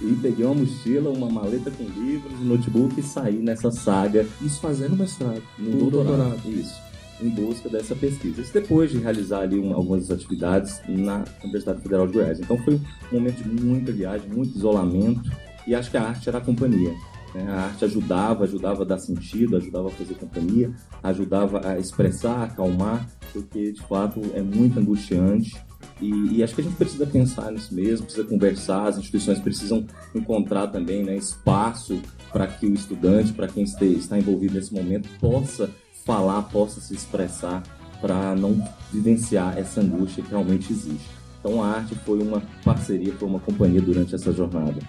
e 0.02 0.14
peguei 0.14 0.44
uma 0.44 0.54
mochila, 0.54 1.10
uma 1.10 1.28
maleta 1.28 1.70
com 1.70 1.84
livros, 1.84 2.32
um 2.40 2.44
notebook 2.44 2.98
e 2.98 3.02
saí 3.02 3.36
nessa 3.36 3.70
saga. 3.70 4.26
Isso 4.40 4.60
fazendo 4.60 4.96
mestrado, 4.96 5.42
no 5.58 5.78
doutorado. 5.78 6.16
doutorado. 6.16 6.48
Isso, 6.48 6.80
em 7.20 7.28
busca 7.28 7.68
dessa 7.68 7.94
pesquisa. 7.94 8.40
Isso 8.40 8.52
depois 8.52 8.90
de 8.90 8.98
realizar 8.98 9.40
ali 9.40 9.58
uma, 9.58 9.74
algumas 9.74 10.10
atividades 10.10 10.80
na 10.88 11.24
Universidade 11.42 11.82
Federal 11.82 12.06
de 12.06 12.14
Goiás. 12.14 12.40
Então 12.40 12.56
foi 12.58 12.74
um 12.74 12.80
momento 13.12 13.42
de 13.42 13.62
muita 13.62 13.92
viagem, 13.92 14.28
muito 14.30 14.56
isolamento 14.56 15.30
e 15.66 15.74
acho 15.74 15.90
que 15.90 15.96
a 15.96 16.02
arte 16.02 16.28
era 16.28 16.38
a 16.38 16.40
companhia. 16.40 16.94
Né? 17.34 17.46
A 17.48 17.62
arte 17.62 17.84
ajudava, 17.84 18.44
ajudava 18.44 18.82
a 18.82 18.86
dar 18.86 18.98
sentido, 18.98 19.56
ajudava 19.56 19.88
a 19.88 19.92
fazer 19.92 20.14
companhia, 20.14 20.72
ajudava 21.02 21.66
a 21.68 21.78
expressar, 21.78 22.36
a 22.36 22.44
acalmar, 22.44 23.08
porque 23.32 23.72
de 23.72 23.82
fato 23.82 24.20
é 24.34 24.42
muito 24.42 24.78
angustiante. 24.78 25.56
E, 26.00 26.36
e, 26.36 26.42
acho 26.42 26.54
que 26.54 26.62
a 26.62 26.64
gente 26.64 26.76
precisa 26.76 27.06
pensar 27.06 27.52
nisso 27.52 27.74
mesmo, 27.74 28.06
precisa 28.06 28.26
conversar, 28.26 28.88
as 28.88 28.98
instituições 28.98 29.38
precisam 29.38 29.86
encontrar 30.14 30.68
também 30.68 31.04
né, 31.04 31.14
espaço 31.14 32.00
para 32.32 32.46
que 32.46 32.66
o 32.66 32.74
estudante, 32.74 33.32
para 33.32 33.48
quem 33.48 33.64
está 33.64 34.18
envolvido 34.18 34.54
nesse 34.54 34.72
momento, 34.72 35.08
possa 35.20 35.70
falar, 36.06 36.42
possa 36.44 36.80
se 36.80 36.94
expressar 36.94 37.62
para 38.00 38.34
não 38.34 38.62
vivenciar 38.90 39.58
essa 39.58 39.80
angústia 39.80 40.22
que 40.22 40.30
realmente 40.30 40.72
existe. 40.72 41.08
Então 41.38 41.62
a 41.62 41.68
arte 41.68 41.94
foi 41.94 42.22
uma 42.22 42.42
parceria, 42.64 43.12
foi 43.14 43.28
uma 43.28 43.40
companhia 43.40 43.80
durante 43.80 44.14
essa 44.14 44.32
jornada. 44.32 44.80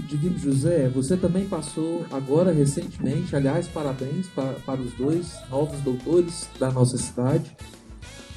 Divino 0.00 0.38
José, 0.38 0.88
você 0.88 1.16
também 1.16 1.46
passou 1.46 2.06
agora 2.10 2.52
recentemente, 2.52 3.34
aliás, 3.34 3.68
parabéns 3.68 4.26
para, 4.28 4.54
para 4.54 4.80
os 4.80 4.92
dois 4.94 5.34
novos 5.50 5.80
doutores 5.80 6.48
da 6.58 6.70
nossa 6.70 6.96
cidade. 6.96 7.54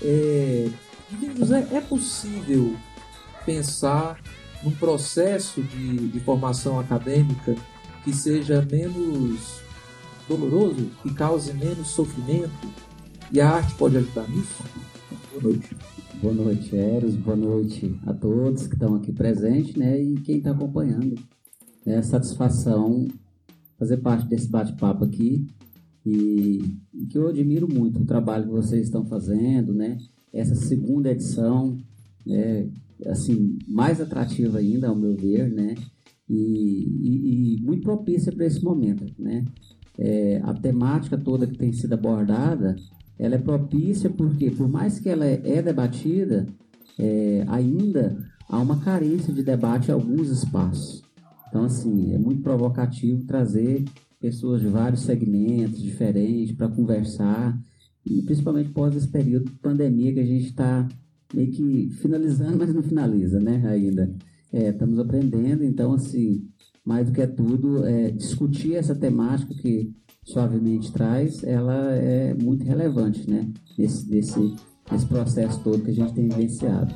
É, 0.01 0.69
Divino 1.09 1.37
José, 1.37 1.67
é 1.71 1.81
possível 1.81 2.75
pensar 3.45 4.19
num 4.63 4.71
processo 4.71 5.61
de, 5.61 6.07
de 6.09 6.19
formação 6.19 6.79
acadêmica 6.79 7.55
que 8.03 8.13
seja 8.13 8.61
menos 8.61 9.61
doloroso, 10.27 10.89
que 11.01 11.13
cause 11.13 11.53
menos 11.53 11.87
sofrimento? 11.87 12.67
E 13.31 13.39
a 13.41 13.49
arte 13.49 13.73
pode 13.75 13.97
ajudar 13.97 14.27
nisso? 14.29 14.63
Boa 15.31 15.43
noite. 15.43 15.77
Boa 16.21 16.33
noite, 16.33 16.75
Eros. 16.75 17.15
Boa 17.15 17.35
noite 17.35 17.99
a 18.05 18.13
todos 18.13 18.67
que 18.67 18.73
estão 18.73 18.95
aqui 18.95 19.11
presentes 19.11 19.75
né, 19.75 20.01
e 20.01 20.15
quem 20.21 20.37
está 20.37 20.51
acompanhando 20.51 21.15
é 21.85 22.01
satisfação 22.01 23.07
fazer 23.77 23.97
parte 23.97 24.27
desse 24.27 24.49
bate-papo 24.49 25.03
aqui 25.03 25.45
e, 26.05 26.77
e, 26.93 27.05
que 27.07 27.17
eu 27.17 27.27
admiro 27.27 27.67
muito 27.71 28.01
o 28.01 28.05
trabalho 28.05 28.45
que 28.45 28.51
vocês 28.51 28.85
estão 28.85 29.05
fazendo, 29.05 29.73
né? 29.73 29.97
Essa 30.31 30.55
segunda 30.55 31.11
edição, 31.11 31.77
né? 32.25 32.69
Assim, 33.07 33.57
mais 33.67 33.99
atrativa 33.99 34.59
ainda, 34.59 34.87
ao 34.87 34.95
meu 34.95 35.15
ver, 35.15 35.51
né? 35.51 35.75
E, 36.29 36.35
e, 36.35 37.55
e 37.55 37.61
muito 37.61 37.83
propícia 37.83 38.31
para 38.31 38.45
esse 38.45 38.63
momento, 38.63 39.05
né? 39.17 39.43
É, 39.97 40.41
a 40.43 40.53
temática 40.53 41.17
toda 41.17 41.47
que 41.47 41.57
tem 41.57 41.73
sido 41.73 41.93
abordada, 41.93 42.75
ela 43.17 43.35
é 43.35 43.39
propícia 43.39 44.09
porque, 44.09 44.51
por 44.51 44.67
mais 44.67 44.99
que 44.99 45.09
ela 45.09 45.25
é 45.25 45.61
debatida, 45.61 46.45
é, 46.99 47.45
ainda 47.47 48.15
há 48.47 48.59
uma 48.59 48.79
carência 48.79 49.33
de 49.33 49.41
debate 49.41 49.89
em 49.89 49.93
alguns 49.93 50.29
espaços. 50.29 51.04
Então, 51.47 51.63
assim, 51.63 52.13
é 52.13 52.17
muito 52.17 52.41
provocativo 52.41 53.25
trazer 53.25 53.85
pessoas 54.19 54.61
de 54.61 54.67
vários 54.67 55.01
segmentos 55.01 55.81
diferentes 55.81 56.55
para 56.55 56.67
conversar, 56.67 57.57
e 58.05 58.21
principalmente 58.21 58.69
pós 58.69 58.95
esse 58.95 59.07
período 59.07 59.45
de 59.45 59.59
pandemia 59.59 60.13
que 60.13 60.19
a 60.19 60.25
gente 60.25 60.45
está 60.45 60.87
meio 61.33 61.51
que 61.51 61.89
finalizando, 62.01 62.57
mas 62.59 62.73
não 62.73 62.83
finaliza, 62.83 63.39
né, 63.39 63.63
ainda. 63.67 64.13
É, 64.51 64.69
estamos 64.69 64.99
aprendendo, 64.99 65.63
então, 65.63 65.93
assim, 65.93 66.47
mais 66.83 67.07
do 67.07 67.13
que 67.13 67.21
é 67.21 67.27
tudo, 67.27 67.85
é, 67.85 68.11
discutir 68.11 68.75
essa 68.75 68.95
temática 68.95 69.53
que 69.53 69.93
suavemente 70.23 70.91
traz, 70.91 71.43
ela 71.43 71.91
é 71.93 72.33
muito 72.33 72.63
relevante, 72.63 73.29
né, 73.29 73.51
nesse, 73.77 74.09
nesse, 74.09 74.55
nesse 74.91 75.05
processo 75.07 75.61
todo 75.63 75.83
que 75.83 75.91
a 75.91 75.93
gente 75.93 76.13
tem 76.13 76.29
vivenciado. 76.29 76.93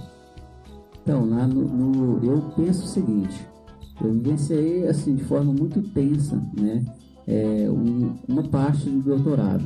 Então, 1.02 1.28
lá 1.30 1.48
no, 1.48 1.68
no 1.68 2.26
eu 2.26 2.42
penso 2.56 2.86
o 2.86 2.88
seguinte, 2.88 3.48
eu 4.02 4.12
vivenciei 4.14 4.88
assim 4.88 5.16
de 5.16 5.24
forma 5.24 5.52
muito 5.54 5.82
tensa, 5.82 6.42
né? 6.58 6.86
É, 7.28 7.70
um, 7.70 8.16
uma 8.28 8.44
parte 8.44 8.90
do 8.90 9.02
doutorado 9.02 9.64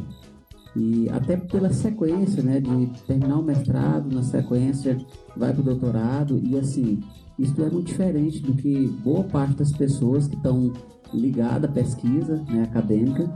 e 0.75 1.07
até 1.09 1.37
pela 1.37 1.71
sequência, 1.71 2.41
né, 2.41 2.59
de 2.59 2.87
terminar 3.05 3.37
o 3.37 3.43
mestrado, 3.43 4.13
na 4.13 4.23
sequência 4.23 4.97
vai 5.37 5.53
para 5.53 5.61
o 5.61 5.63
doutorado 5.63 6.41
e 6.43 6.57
assim 6.57 6.99
isso 7.37 7.61
é 7.61 7.69
muito 7.69 7.87
diferente 7.87 8.39
do 8.39 8.53
que 8.53 8.87
boa 9.03 9.23
parte 9.23 9.55
das 9.55 9.71
pessoas 9.71 10.27
que 10.27 10.35
estão 10.35 10.73
ligadas 11.13 11.69
à 11.69 11.73
pesquisa 11.73 12.43
né, 12.49 12.63
acadêmica 12.63 13.31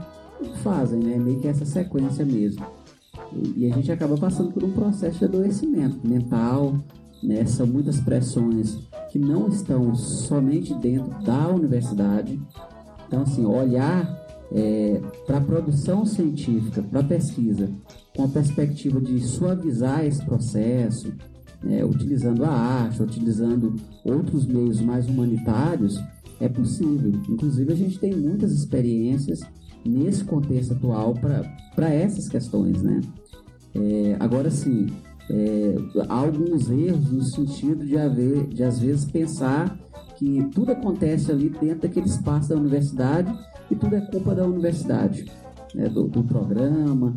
fazem, 0.62 1.00
né, 1.00 1.16
meio 1.16 1.40
que 1.40 1.48
essa 1.48 1.64
sequência 1.64 2.24
mesmo. 2.24 2.64
E, 3.32 3.64
e 3.64 3.70
a 3.70 3.74
gente 3.74 3.90
acaba 3.90 4.16
passando 4.16 4.52
por 4.52 4.62
um 4.62 4.70
processo 4.70 5.18
de 5.18 5.24
adoecimento 5.24 6.06
mental, 6.06 6.76
né? 7.22 7.44
São 7.46 7.66
muitas 7.66 8.00
pressões 8.00 8.78
que 9.10 9.18
não 9.18 9.48
estão 9.48 9.94
somente 9.94 10.74
dentro 10.74 11.22
da 11.24 11.48
universidade. 11.48 12.40
Então, 13.06 13.22
assim, 13.22 13.44
olhar 13.44 14.26
é, 14.52 15.00
para 15.26 15.38
a 15.38 15.40
produção 15.40 16.04
científica, 16.04 16.82
para 16.82 17.00
a 17.00 17.04
pesquisa, 17.04 17.70
com 18.16 18.24
a 18.24 18.28
perspectiva 18.28 19.00
de 19.00 19.20
suavizar 19.20 20.04
esse 20.04 20.24
processo, 20.24 21.12
né, 21.62 21.84
utilizando 21.84 22.44
a 22.44 22.50
arte, 22.50 23.02
utilizando 23.02 23.74
outros 24.04 24.46
meios 24.46 24.80
mais 24.80 25.08
humanitários, 25.08 26.00
é 26.40 26.48
possível. 26.48 27.12
Inclusive, 27.28 27.72
a 27.72 27.76
gente 27.76 27.98
tem 27.98 28.14
muitas 28.14 28.52
experiências 28.52 29.40
nesse 29.84 30.24
contexto 30.24 30.72
atual 30.72 31.14
para 31.14 31.92
essas 31.92 32.28
questões, 32.28 32.82
né? 32.82 33.00
É, 33.74 34.16
agora 34.18 34.50
sim, 34.50 34.86
é, 35.30 35.76
alguns 36.08 36.70
erros 36.70 37.12
no 37.12 37.22
sentido 37.22 37.84
de 37.84 37.98
haver, 37.98 38.46
de 38.46 38.64
às 38.64 38.78
vezes 38.78 39.10
pensar 39.10 39.78
que 40.16 40.48
tudo 40.54 40.72
acontece 40.72 41.30
ali 41.30 41.48
dentro 41.48 41.82
daquele 41.82 42.06
espaço 42.06 42.48
da 42.48 42.56
universidade 42.56 43.32
e 43.70 43.76
tudo 43.76 43.94
é 43.94 44.00
culpa 44.00 44.34
da 44.34 44.44
universidade, 44.44 45.30
né, 45.74 45.88
do, 45.88 46.08
do 46.08 46.24
programa, 46.24 47.14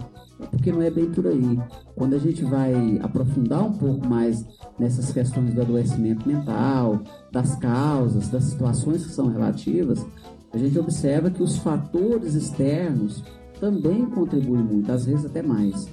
porque 0.50 0.72
não 0.72 0.82
é 0.82 0.90
bem 0.90 1.10
por 1.10 1.26
aí. 1.28 1.60
Quando 1.96 2.16
a 2.16 2.20
gente 2.20 2.44
vai 2.44 3.00
aprofundar 3.02 3.64
um 3.64 3.74
pouco 3.74 4.08
mais 4.08 4.46
nessas 4.78 5.12
questões 5.12 5.54
do 5.54 5.62
adoecimento 5.62 6.28
mental, 6.28 7.02
das 7.32 7.56
causas, 7.56 8.30
das 8.30 8.44
situações 8.46 9.06
que 9.06 9.14
são 9.14 9.28
relativas, 9.28 10.06
a 10.54 10.58
gente 10.58 10.78
observa 10.78 11.32
que 11.32 11.42
os 11.42 11.58
fatores 11.58 12.34
externos 12.34 13.24
também 13.60 14.06
contribuem 14.08 14.64
muito, 14.64 14.92
às 14.92 15.06
vezes 15.06 15.26
até 15.26 15.42
mais. 15.42 15.88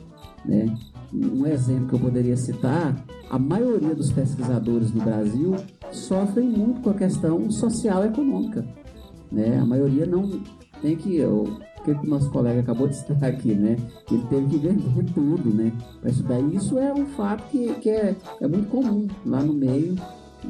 Né? 0.45 0.75
Um 1.13 1.47
exemplo 1.47 1.89
que 1.89 1.95
eu 1.95 2.01
poderia 2.01 2.37
citar, 2.37 3.05
a 3.31 3.39
maioria 3.39 3.95
dos 3.95 4.13
pesquisadores 4.13 4.93
no 4.93 5.03
Brasil 5.03 5.57
sofrem 5.91 6.49
muito 6.49 6.81
com 6.81 6.91
a 6.91 6.95
questão 6.95 7.51
social 7.51 8.05
e 8.05 8.09
econômica. 8.09 8.65
Né? 9.31 9.59
A 9.59 9.65
maioria 9.65 10.07
não 10.07 10.41
tem 10.81 10.97
que 10.97 11.23
que 11.85 11.91
o 11.93 12.11
nosso 12.11 12.31
colega 12.31 12.61
acabou 12.61 12.89
de 12.89 12.97
citar 12.97 13.25
aqui, 13.25 13.55
né? 13.55 13.77
Ele 14.11 14.23
teve 14.29 14.47
que 14.47 14.57
vender 14.59 15.05
tudo, 15.15 15.51
né? 15.51 15.73
Para 16.01 16.11
estudar. 16.11 16.41
Isso 16.41 16.79
é 16.79 16.93
um 16.93 17.07
fato 17.07 17.49
que, 17.51 17.75
que 17.75 17.89
é, 17.89 18.17
é 18.41 18.49
muito 18.49 18.69
comum 18.69 19.07
lá 19.25 19.43
no 19.43 19.55
meio 19.55 19.97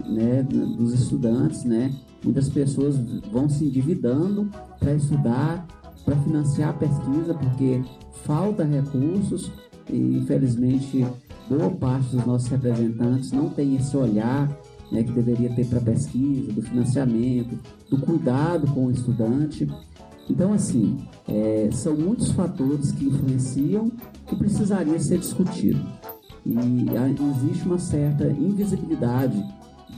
né, 0.06 0.42
dos 0.42 0.92
estudantes, 0.94 1.64
né? 1.64 1.92
Muitas 2.24 2.48
pessoas 2.48 2.96
vão 3.30 3.48
se 3.48 3.64
endividando 3.64 4.50
para 4.78 4.94
estudar, 4.94 5.66
para 6.04 6.16
financiar 6.16 6.70
a 6.70 6.72
pesquisa, 6.72 7.34
porque 7.34 7.82
falta 8.24 8.64
recursos 8.64 9.52
e, 9.90 10.18
infelizmente, 10.18 11.07
boa 11.49 11.71
parte 11.71 12.14
dos 12.14 12.26
nossos 12.26 12.49
representantes 12.49 13.33
não 13.33 13.49
tem 13.49 13.76
esse 13.76 13.97
olhar 13.97 14.49
né, 14.90 15.02
que 15.02 15.12
deveria 15.12 15.50
ter 15.54 15.66
para 15.66 15.78
a 15.78 15.83
pesquisa, 15.83 16.52
do 16.52 16.62
financiamento, 16.62 17.59
do 17.90 17.99
cuidado 17.99 18.66
com 18.73 18.87
o 18.87 18.90
estudante. 18.90 19.68
Então, 20.30 20.52
assim, 20.52 20.99
é, 21.26 21.68
são 21.73 21.97
muitos 21.97 22.30
fatores 22.33 22.92
que 22.92 23.07
influenciam 23.07 23.90
que 24.26 24.37
precisaria 24.37 24.99
ser 24.99 25.18
discutido. 25.18 25.80
E 26.45 26.54
existe 27.37 27.66
uma 27.66 27.78
certa 27.78 28.26
invisibilidade 28.26 29.42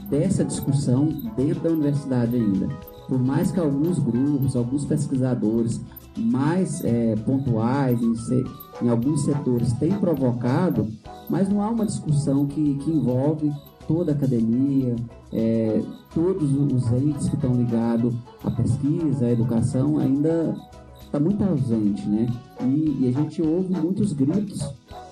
dessa 0.09 0.43
discussão 0.43 1.07
dentro 1.37 1.61
da 1.61 1.69
universidade 1.69 2.35
ainda. 2.35 2.67
Por 3.07 3.19
mais 3.19 3.51
que 3.51 3.59
alguns 3.59 3.99
grupos, 3.99 4.55
alguns 4.55 4.85
pesquisadores 4.85 5.81
mais 6.17 6.83
é, 6.83 7.15
pontuais 7.17 7.99
em, 8.01 8.43
em, 8.85 8.89
alguns 8.89 9.23
setores 9.23 9.73
tenham 9.73 9.99
provocado, 9.99 10.87
mas 11.29 11.47
não 11.47 11.61
há 11.61 11.69
uma 11.69 11.85
discussão 11.85 12.45
que, 12.45 12.75
que 12.75 12.91
envolve 12.91 13.51
toda 13.87 14.11
a 14.11 14.15
academia, 14.15 14.95
é, 15.31 15.81
todos 16.13 16.51
os 16.51 16.91
entes 16.91 17.29
que 17.29 17.35
estão 17.35 17.53
ligados 17.53 18.13
à 18.43 18.51
pesquisa, 18.51 19.25
à 19.25 19.31
educação, 19.31 19.97
ainda 19.97 20.55
está 21.01 21.19
muito 21.19 21.43
ausente, 21.43 22.07
né? 22.07 22.27
E, 22.61 22.99
e, 23.01 23.07
a 23.09 23.21
gente 23.21 23.41
ouve 23.41 23.73
muitos 23.73 24.13
gritos, 24.13 24.61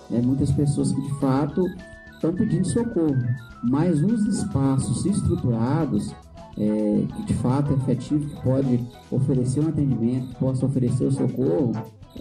né? 0.10 0.22
muitas 0.24 0.51
pessoas 0.51 0.94
que 0.94 1.01
de 1.01 1.20
fato 1.20 1.65
estão 2.13 2.34
pedindo 2.34 2.68
socorro, 2.68 3.18
mas 3.63 4.01
os 4.01 4.25
espaços 4.25 5.06
estruturados, 5.06 6.13
é, 6.60 7.06
que 7.16 7.24
de 7.24 7.34
fato 7.36 7.72
é 7.72 7.75
efetivo, 7.75 8.30
que 8.30 8.41
pode 8.41 8.88
oferecer 9.10 9.62
um 9.62 9.69
atendimento, 9.69 10.28
que 10.28 10.36
possa 10.36 10.65
oferecer 10.65 11.06
o 11.06 11.12
socorro, 11.12 11.72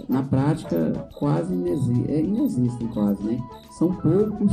na 0.09 0.23
prática 0.23 1.09
quase 1.19 1.53
inexi 1.53 2.05
é, 2.09 2.21
inexistem, 2.21 2.89
quase, 2.89 3.23
né? 3.23 3.39
São 3.79 3.93
poucos 3.95 4.53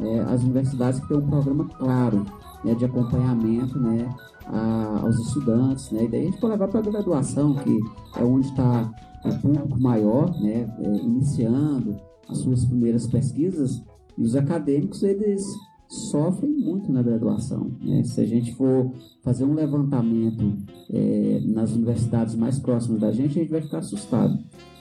é, 0.00 0.20
as 0.20 0.42
universidades 0.42 1.00
que 1.00 1.08
têm 1.08 1.18
um 1.18 1.28
programa 1.28 1.68
claro 1.68 2.24
né, 2.64 2.74
de 2.74 2.84
acompanhamento 2.84 3.78
né, 3.78 4.08
a, 4.46 5.00
aos 5.02 5.18
estudantes. 5.18 5.90
Né, 5.90 6.04
e 6.04 6.08
daí 6.08 6.22
a 6.22 6.24
gente 6.24 6.40
pode 6.40 6.52
levar 6.52 6.68
para 6.68 6.80
a 6.80 6.82
graduação, 6.82 7.54
que 7.54 7.78
é 8.16 8.24
onde 8.24 8.46
está 8.46 8.90
o 9.24 9.38
público 9.40 9.80
maior, 9.80 10.30
né, 10.40 10.74
é, 10.78 10.96
iniciando 10.96 11.96
as 12.28 12.38
suas 12.38 12.64
primeiras 12.64 13.06
pesquisas, 13.06 13.82
e 14.16 14.22
os 14.22 14.34
acadêmicos 14.34 15.02
eles 15.02 15.42
sofrem 15.90 16.52
muito 16.52 16.92
na 16.92 17.02
graduação. 17.02 17.72
Né? 17.82 18.04
Se 18.04 18.20
a 18.20 18.26
gente 18.26 18.54
for 18.54 18.92
fazer 19.22 19.44
um 19.44 19.54
levantamento 19.54 20.56
é, 20.88 21.42
nas 21.46 21.72
universidades 21.72 22.36
mais 22.36 22.60
próximas 22.60 23.00
da 23.00 23.10
gente, 23.10 23.38
a 23.38 23.42
gente 23.42 23.50
vai 23.50 23.60
ficar 23.60 23.78
assustado. 23.78 24.38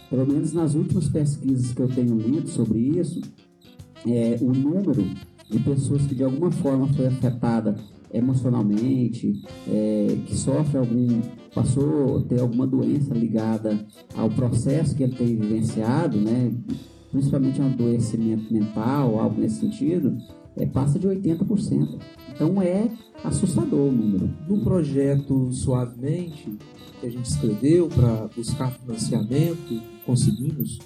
Pelo 0.07 0.25
menos 0.27 0.53
nas 0.53 0.75
últimas 0.75 1.09
pesquisas 1.09 1.73
que 1.73 1.81
eu 1.81 1.87
tenho 1.87 2.15
lido 2.15 2.47
sobre 2.47 2.79
isso, 2.79 3.21
é, 4.07 4.37
o 4.39 4.53
número 4.53 5.03
de 5.49 5.59
pessoas 5.59 6.05
que 6.05 6.13
de 6.13 6.23
alguma 6.23 6.51
forma 6.51 6.87
foi 6.93 7.07
afetada 7.07 7.75
emocionalmente, 8.13 9.33
é, 9.67 10.17
que 10.27 10.35
sofre 10.35 10.77
algum, 10.77 11.21
passou 11.53 12.21
ter 12.21 12.39
alguma 12.39 12.67
doença 12.67 13.13
ligada 13.13 13.79
ao 14.15 14.29
processo 14.29 14.95
que 14.95 15.03
ele 15.03 15.15
tem 15.15 15.35
vivenciado, 15.35 16.19
né, 16.19 16.51
principalmente 17.11 17.61
um 17.61 17.67
adoecimento 17.67 18.51
mental, 18.51 19.19
algo 19.19 19.41
nesse 19.41 19.59
sentido, 19.59 20.17
é, 20.59 20.65
passa 20.65 20.99
de 20.99 21.07
80%. 21.07 21.99
Então 22.29 22.61
é 22.61 22.91
assustador 23.23 23.87
o 23.87 23.91
número. 23.91 24.29
No 24.47 24.61
projeto 24.63 25.51
Suavemente, 25.51 26.57
que 26.99 27.07
a 27.07 27.09
gente 27.09 27.25
escreveu 27.25 27.87
para 27.87 28.29
buscar 28.35 28.71
financiamento, 28.71 29.81
conseguimos, 30.05 30.79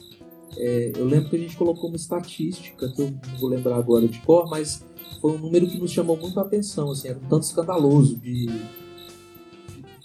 é, 0.58 0.94
eu 0.96 1.06
lembro 1.06 1.30
que 1.30 1.36
a 1.36 1.40
gente 1.40 1.58
colocou 1.58 1.90
uma 1.90 1.96
estatística, 1.96 2.88
que 2.90 3.02
eu 3.02 3.12
não 3.12 3.40
vou 3.40 3.50
lembrar 3.50 3.78
agora 3.78 4.08
de 4.08 4.20
cor, 4.20 4.50
mas 4.50 4.84
foi 5.20 5.32
um 5.32 5.40
número 5.40 5.68
que 5.68 5.78
nos 5.78 5.92
chamou 5.92 6.18
muito 6.18 6.40
a 6.40 6.44
atenção, 6.44 6.92
assim, 6.92 7.08
era 7.08 7.18
um 7.18 7.28
tanto 7.28 7.44
escandaloso, 7.44 8.16
de, 8.18 8.46
de 8.48 8.62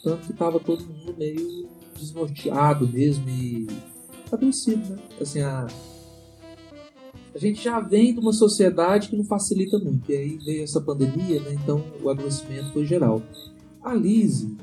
tanto 0.03 0.27
que 0.27 0.33
estava 0.33 0.59
todo 0.59 0.85
mundo 0.85 1.15
meio 1.19 1.69
desnorteado 1.99 2.89
mesmo 2.89 3.29
e 3.29 3.67
adoecido, 4.31 4.95
né? 4.95 4.99
Assim, 5.21 5.41
a, 5.41 5.67
a 7.35 7.39
gente 7.39 7.63
já 7.63 7.81
vem 7.81 8.15
de 8.15 8.21
uma 8.21 8.33
sociedade 8.33 9.09
que 9.09 9.17
não 9.17 9.25
facilita 9.25 9.79
muito, 9.79 10.11
e 10.11 10.17
aí 10.17 10.39
veio 10.45 10.65
essa 10.65 10.81
pandemia, 10.81 11.41
né? 11.41 11.57
Então 11.63 11.85
o 12.03 12.09
adoecimento 12.09 12.73
foi 12.73 12.87
geral. 12.87 13.23
A 13.83 13.95
Lise, 13.95 14.57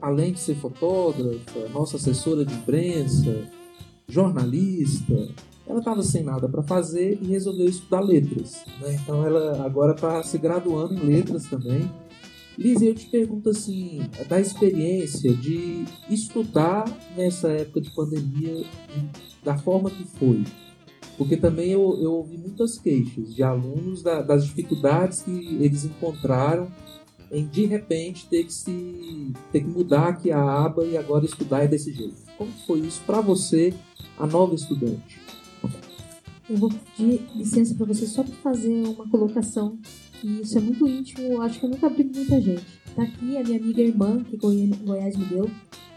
além 0.00 0.32
de 0.32 0.40
ser 0.40 0.56
fotógrafa, 0.56 1.68
nossa 1.72 1.96
assessora 1.96 2.44
de 2.44 2.54
imprensa, 2.54 3.48
jornalista, 4.08 5.28
ela 5.66 5.78
estava 5.78 6.02
sem 6.02 6.22
nada 6.22 6.48
para 6.48 6.62
fazer 6.62 7.18
e 7.22 7.26
resolveu 7.28 7.68
estudar 7.68 8.00
letras. 8.00 8.64
Né? 8.80 8.98
Então 9.02 9.24
ela 9.24 9.64
agora 9.64 9.94
está 9.94 10.22
se 10.22 10.36
graduando 10.36 10.94
em 10.94 11.06
letras 11.06 11.44
também. 11.44 11.90
Liz, 12.56 12.80
eu 12.82 12.94
te 12.94 13.06
pergunto 13.06 13.50
assim, 13.50 14.02
da 14.28 14.40
experiência 14.40 15.34
de 15.34 15.84
estudar 16.08 16.84
nessa 17.16 17.48
época 17.48 17.80
de 17.80 17.90
pandemia 17.90 18.64
da 19.42 19.56
forma 19.58 19.90
que 19.90 20.04
foi. 20.04 20.44
Porque 21.16 21.36
também 21.36 21.70
eu, 21.70 21.98
eu 22.00 22.12
ouvi 22.12 22.36
muitas 22.36 22.78
queixas 22.78 23.34
de 23.34 23.42
alunos 23.42 24.02
da, 24.02 24.20
das 24.20 24.44
dificuldades 24.44 25.22
que 25.22 25.58
eles 25.60 25.84
encontraram 25.84 26.68
em 27.30 27.46
de 27.46 27.66
repente 27.66 28.26
ter 28.26 28.44
que 28.44 28.52
se 28.52 29.32
ter 29.50 29.60
que 29.60 29.66
mudar 29.66 30.08
aqui 30.08 30.30
a 30.30 30.40
aba 30.40 30.84
e 30.84 30.96
agora 30.96 31.24
estudar 31.24 31.64
é 31.64 31.68
desse 31.68 31.92
jeito. 31.92 32.16
Como 32.36 32.50
foi 32.66 32.80
isso 32.80 33.00
para 33.06 33.20
você 33.20 33.72
a 34.18 34.26
nova 34.26 34.54
estudante. 34.54 35.20
Eu 36.48 36.56
vou 36.56 36.70
pedir 36.70 37.22
licença 37.34 37.74
para 37.74 37.86
você 37.86 38.06
só 38.06 38.22
para 38.22 38.34
fazer 38.36 38.86
uma 38.86 39.08
colocação, 39.08 39.78
e 40.22 40.42
isso 40.42 40.58
é 40.58 40.60
muito 40.60 40.86
íntimo, 40.86 41.40
acho 41.40 41.58
que 41.58 41.64
eu 41.64 41.70
nunca 41.70 41.86
abri 41.86 42.04
muita 42.04 42.40
gente. 42.40 42.64
Tá 42.94 43.02
aqui 43.02 43.36
a 43.36 43.42
minha 43.42 43.58
amiga 43.58 43.80
irmã, 43.80 44.22
que 44.22 44.36
Goiás 44.36 45.16
me 45.16 45.24
deu, 45.24 45.50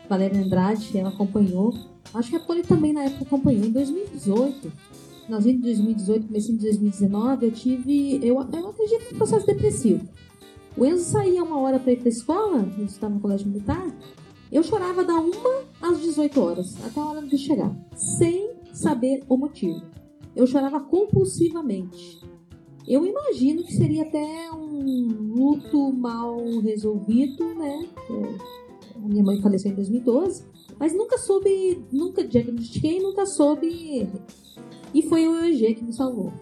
Valéria 0.07 0.41
Andrade, 0.41 0.97
ela 0.97 1.09
acompanhou. 1.09 1.73
Acho 2.13 2.29
que 2.29 2.35
a 2.37 2.39
Poli 2.39 2.63
também 2.63 2.93
na 2.93 3.03
época 3.03 3.25
acompanhou. 3.25 3.65
Em 3.65 3.71
2018, 3.71 4.71
finalzinho 5.27 5.57
de 5.57 5.63
2018, 5.63 6.27
começo 6.27 6.53
de 6.53 6.59
2019, 6.59 7.45
eu 7.45 7.51
tive. 7.51 8.19
Eu, 8.25 8.35
eu 8.35 8.69
atingi 8.69 8.95
um 9.13 9.17
processo 9.17 9.45
depressivo. 9.45 10.07
O 10.75 10.85
Enzo 10.85 11.03
saía 11.03 11.43
uma 11.43 11.59
hora 11.59 11.79
para 11.79 11.91
ir 11.91 11.97
para 11.97 12.07
a 12.07 12.09
escola, 12.09 12.59
ele 12.77 12.85
estava 12.85 13.13
no 13.13 13.19
colégio 13.19 13.47
militar, 13.47 13.85
eu 14.51 14.63
chorava 14.63 15.03
da 15.03 15.19
1 15.19 15.31
às 15.81 15.99
18 16.01 16.39
horas, 16.39 16.85
até 16.85 16.99
a 16.99 17.05
hora 17.05 17.21
de 17.21 17.37
chegar, 17.37 17.75
sem 17.95 18.51
saber 18.71 19.23
o 19.27 19.37
motivo. 19.37 19.81
Eu 20.35 20.47
chorava 20.47 20.79
compulsivamente. 20.79 22.21
Eu 22.87 23.05
imagino 23.05 23.63
que 23.63 23.73
seria 23.73 24.03
até 24.03 24.51
um 24.53 25.33
luto 25.35 25.91
mal 25.91 26.37
resolvido, 26.59 27.43
né? 27.55 27.89
minha 28.95 29.23
mãe 29.23 29.41
faleceu 29.41 29.71
em 29.71 29.75
2012, 29.75 30.45
mas 30.79 30.93
nunca 30.93 31.17
soube, 31.17 31.83
nunca 31.91 32.25
diagnostiquei, 32.25 32.99
nunca 32.99 33.25
soube. 33.25 34.07
E 34.93 35.03
foi 35.03 35.27
o 35.27 35.41
UEG 35.41 35.75
que 35.75 35.83
me 35.83 35.93
salvou. 35.93 36.33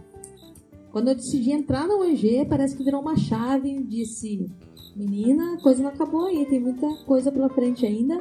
Quando 0.91 1.09
eu 1.09 1.15
decidi 1.15 1.51
entrar 1.51 1.87
na 1.87 1.95
UEG, 1.95 2.45
parece 2.45 2.75
que 2.75 2.83
virou 2.83 3.01
uma 3.01 3.17
chave 3.17 3.69
e 3.69 3.83
disse: 3.83 4.49
Menina, 4.95 5.55
a 5.55 5.61
coisa 5.61 5.83
não 5.83 5.89
acabou 5.89 6.27
aí, 6.27 6.45
tem 6.45 6.59
muita 6.59 6.87
coisa 7.05 7.31
pela 7.31 7.49
frente 7.49 7.85
ainda. 7.85 8.19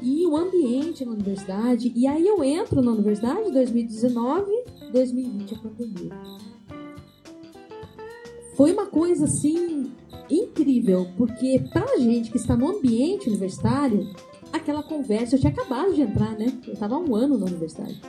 E 0.00 0.26
o 0.26 0.36
ambiente 0.36 1.04
na 1.04 1.12
universidade. 1.12 1.92
E 1.94 2.06
aí 2.06 2.26
eu 2.26 2.42
entro 2.42 2.80
na 2.82 2.92
universidade 2.92 3.48
em 3.48 3.52
2019, 3.52 4.50
2020 4.90 5.54
a. 5.54 5.58
Foi 8.56 8.72
uma 8.72 8.86
coisa 8.86 9.24
assim 9.26 9.92
incrível, 10.30 11.08
porque 11.16 11.62
pra 11.72 11.98
gente 11.98 12.30
que 12.30 12.36
está 12.36 12.56
no 12.56 12.76
ambiente 12.76 13.28
universitário, 13.28 14.08
aquela 14.52 14.82
conversa, 14.82 15.36
eu 15.36 15.40
tinha 15.40 15.52
acabado 15.52 15.94
de 15.94 16.02
entrar, 16.02 16.38
né? 16.38 16.58
Eu 16.66 16.72
estava 16.72 16.96
há 16.96 16.98
um 16.98 17.14
ano 17.14 17.38
na 17.38 17.46
universidade. 17.46 18.00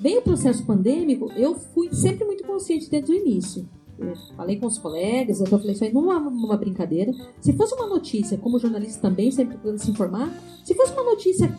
Veio 0.00 0.20
o 0.20 0.22
processo 0.22 0.64
pandêmico, 0.64 1.30
eu 1.32 1.54
fui 1.54 1.92
sempre 1.94 2.24
muito 2.24 2.44
consciente 2.44 2.88
desde 2.88 3.12
o 3.12 3.14
início. 3.14 3.68
Eu 3.98 4.14
falei 4.34 4.58
com 4.58 4.66
os 4.66 4.78
colegas, 4.78 5.40
eu 5.40 5.46
falei 5.46 5.72
isso 5.72 5.84
aí 5.84 5.92
não 5.92 6.10
é 6.10 6.16
uma 6.16 6.56
brincadeira. 6.56 7.12
Se 7.38 7.52
fosse 7.52 7.74
uma 7.74 7.86
notícia, 7.86 8.38
como 8.38 8.58
jornalista 8.58 9.02
também, 9.02 9.30
sempre 9.30 9.54
procurando 9.54 9.78
se 9.78 9.90
informar, 9.90 10.32
se 10.64 10.74
fosse 10.74 10.92
uma 10.94 11.04
notícia 11.04 11.54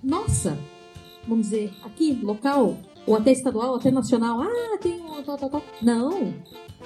nossa, 0.00 0.56
vamos 1.26 1.46
dizer, 1.46 1.72
aqui, 1.82 2.12
local, 2.22 2.76
ou 3.04 3.16
até 3.16 3.32
estadual, 3.32 3.70
ou 3.70 3.76
até 3.76 3.90
nacional, 3.90 4.40
ah, 4.40 4.78
tem 4.80 5.00
um 5.00 5.22
tal, 5.24 5.36
tal, 5.36 5.50
tal. 5.50 5.62
Não. 5.82 6.32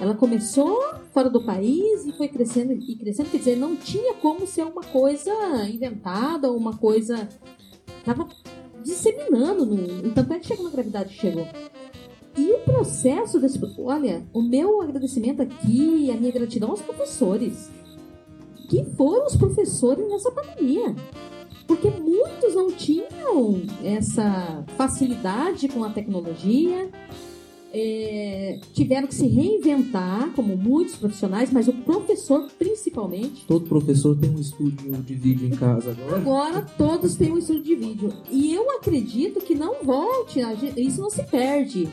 Ela 0.00 0.14
começou 0.14 0.78
fora 1.12 1.28
do 1.28 1.44
país 1.44 2.06
e 2.06 2.12
foi 2.12 2.28
crescendo 2.28 2.72
e 2.72 2.96
crescendo, 2.96 3.30
quer 3.30 3.38
dizer, 3.38 3.56
não 3.56 3.76
tinha 3.76 4.14
como 4.14 4.46
ser 4.46 4.64
uma 4.64 4.82
coisa 4.82 5.32
inventada 5.68 6.50
uma 6.50 6.76
coisa. 6.76 7.28
Tava 8.04 8.28
disseminando, 8.86 9.66
no... 9.66 10.12
tanto 10.12 10.32
é 10.32 10.38
que 10.38 10.46
chegou 10.46 10.64
na 10.64 10.70
gravidade 10.70 11.14
que 11.14 11.20
chegou. 11.20 11.46
E 12.36 12.52
o 12.52 12.58
processo 12.60 13.40
desse. 13.40 13.58
Olha, 13.78 14.24
o 14.32 14.42
meu 14.42 14.80
agradecimento 14.80 15.42
aqui, 15.42 16.10
a 16.10 16.16
minha 16.16 16.32
gratidão 16.32 16.70
aos 16.70 16.82
professores. 16.82 17.70
Que 18.68 18.84
foram 18.96 19.26
os 19.26 19.36
professores 19.36 20.06
nessa 20.08 20.30
pandemia. 20.30 20.94
Porque 21.66 21.88
muitos 21.90 22.54
não 22.54 22.70
tinham 22.70 23.62
essa 23.82 24.64
facilidade 24.76 25.68
com 25.68 25.82
a 25.82 25.90
tecnologia, 25.90 26.90
é, 27.78 28.58
tiveram 28.72 29.06
que 29.06 29.14
se 29.14 29.26
reinventar, 29.26 30.32
como 30.34 30.56
muitos 30.56 30.96
profissionais, 30.96 31.52
mas 31.52 31.68
o 31.68 31.74
professor 31.74 32.48
principalmente. 32.58 33.44
Todo 33.46 33.68
professor 33.68 34.16
tem 34.16 34.30
um 34.30 34.40
estúdio 34.40 34.92
de 35.02 35.14
vídeo 35.14 35.46
em 35.46 35.50
casa 35.50 35.90
agora. 35.90 36.16
Agora 36.16 36.62
todos 36.78 37.16
têm 37.16 37.32
um 37.32 37.38
estúdio 37.38 37.62
de 37.62 37.74
vídeo. 37.74 38.12
E 38.30 38.54
eu 38.54 38.70
acredito 38.70 39.40
que 39.40 39.54
não 39.54 39.84
volte, 39.84 40.40
isso 40.78 41.02
não 41.02 41.10
se 41.10 41.22
perde. 41.24 41.86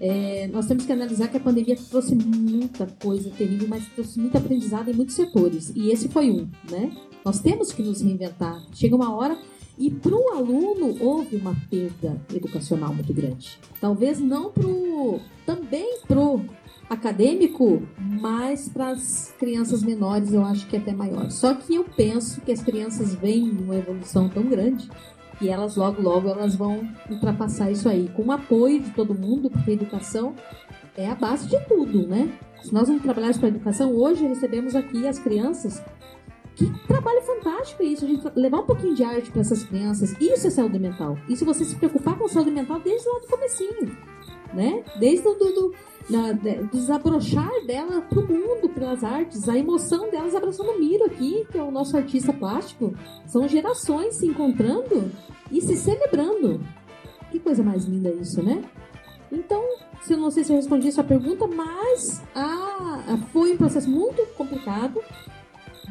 É, 0.00 0.48
nós 0.48 0.66
temos 0.66 0.86
que 0.86 0.92
analisar 0.92 1.28
que 1.28 1.36
a 1.36 1.40
pandemia 1.40 1.76
trouxe 1.76 2.14
muita 2.14 2.86
coisa 2.86 3.30
terrível, 3.30 3.68
mas 3.68 3.86
trouxe 3.88 4.18
muito 4.18 4.36
aprendizado 4.38 4.90
em 4.90 4.94
muitos 4.94 5.14
setores. 5.14 5.70
E 5.76 5.90
esse 5.90 6.08
foi 6.08 6.30
um, 6.30 6.48
né? 6.70 6.90
Nós 7.22 7.40
temos 7.40 7.70
que 7.70 7.82
nos 7.82 8.00
reinventar. 8.00 8.64
Chega 8.72 8.96
uma 8.96 9.14
hora 9.14 9.38
e 9.78 9.90
para 9.90 10.14
o 10.14 10.30
aluno 10.30 10.96
houve 11.00 11.36
uma 11.36 11.56
perda 11.70 12.20
educacional 12.34 12.94
muito 12.94 13.12
grande. 13.12 13.58
Talvez 13.80 14.20
não 14.20 14.50
pro 14.50 15.20
também 15.44 15.98
pro 16.06 16.40
acadêmico, 16.88 17.82
mas 17.98 18.68
para 18.68 18.90
as 18.90 19.34
crianças 19.38 19.82
menores 19.82 20.32
eu 20.32 20.44
acho 20.44 20.66
que 20.66 20.76
é 20.76 20.78
até 20.78 20.92
maior. 20.92 21.30
Só 21.30 21.54
que 21.54 21.74
eu 21.74 21.84
penso 21.84 22.40
que 22.42 22.52
as 22.52 22.62
crianças 22.62 23.14
vêm 23.14 23.46
numa 23.46 23.76
evolução 23.76 24.28
tão 24.28 24.44
grande 24.44 24.88
e 25.40 25.48
elas 25.48 25.76
logo, 25.76 26.00
logo 26.00 26.28
elas 26.28 26.54
vão 26.54 26.88
ultrapassar 27.10 27.70
isso 27.70 27.88
aí, 27.88 28.08
com 28.10 28.26
o 28.26 28.32
apoio 28.32 28.80
de 28.80 28.90
todo 28.90 29.14
mundo, 29.14 29.50
porque 29.50 29.70
a 29.70 29.74
educação 29.74 30.34
é 30.96 31.08
a 31.08 31.14
base 31.14 31.48
de 31.48 31.58
tudo, 31.66 32.06
né? 32.06 32.32
Se 32.62 32.72
nós 32.72 32.88
não 32.88 32.98
trabalharmos 32.98 33.38
para 33.38 33.48
a 33.48 33.50
educação, 33.50 33.92
hoje 33.92 34.26
recebemos 34.26 34.76
aqui 34.76 35.08
as 35.08 35.18
crianças. 35.18 35.82
Que 36.54 36.70
trabalho 36.86 37.22
fantástico 37.22 37.82
isso, 37.82 38.04
a 38.04 38.08
gente 38.08 38.24
levar 38.36 38.60
um 38.60 38.66
pouquinho 38.66 38.94
de 38.94 39.02
arte 39.02 39.30
para 39.30 39.40
essas 39.40 39.64
crianças. 39.64 40.14
Isso 40.20 40.46
é 40.46 40.50
saúde 40.50 40.78
mental. 40.78 41.16
Isso 41.28 41.44
você 41.44 41.64
se 41.64 41.76
preocupar 41.76 42.16
com 42.18 42.28
saúde 42.28 42.50
mental 42.50 42.78
desde 42.80 43.08
lá 43.08 43.18
do 43.20 43.26
comecinho, 43.26 43.96
né? 44.52 44.84
Desde 44.98 45.26
o 45.26 45.34
do, 45.34 45.52
do, 45.52 45.74
na, 46.10 46.32
de, 46.32 46.64
desabrochar 46.64 47.50
dela 47.66 48.02
pro 48.02 48.26
mundo 48.26 48.68
pelas 48.68 49.02
artes, 49.02 49.48
a 49.48 49.56
emoção 49.56 50.10
delas 50.10 50.34
abraçando 50.34 50.72
o 50.72 50.78
Miro 50.78 51.04
aqui, 51.04 51.46
que 51.50 51.56
é 51.56 51.62
o 51.62 51.70
nosso 51.70 51.96
artista 51.96 52.32
plástico. 52.32 52.94
São 53.26 53.48
gerações 53.48 54.16
se 54.16 54.26
encontrando 54.26 55.10
e 55.50 55.60
se 55.60 55.76
celebrando. 55.76 56.60
Que 57.30 57.38
coisa 57.38 57.62
mais 57.62 57.86
linda 57.86 58.10
isso, 58.10 58.42
né? 58.42 58.62
Então, 59.30 59.64
se 60.02 60.12
eu 60.12 60.18
não 60.18 60.30
sei 60.30 60.44
se 60.44 60.52
eu 60.52 60.56
respondi 60.56 60.88
a 60.88 60.92
sua 60.92 61.04
pergunta, 61.04 61.46
mas 61.46 62.22
ah, 62.34 63.18
foi 63.32 63.54
um 63.54 63.56
processo 63.56 63.88
muito 63.88 64.22
complicado 64.34 65.00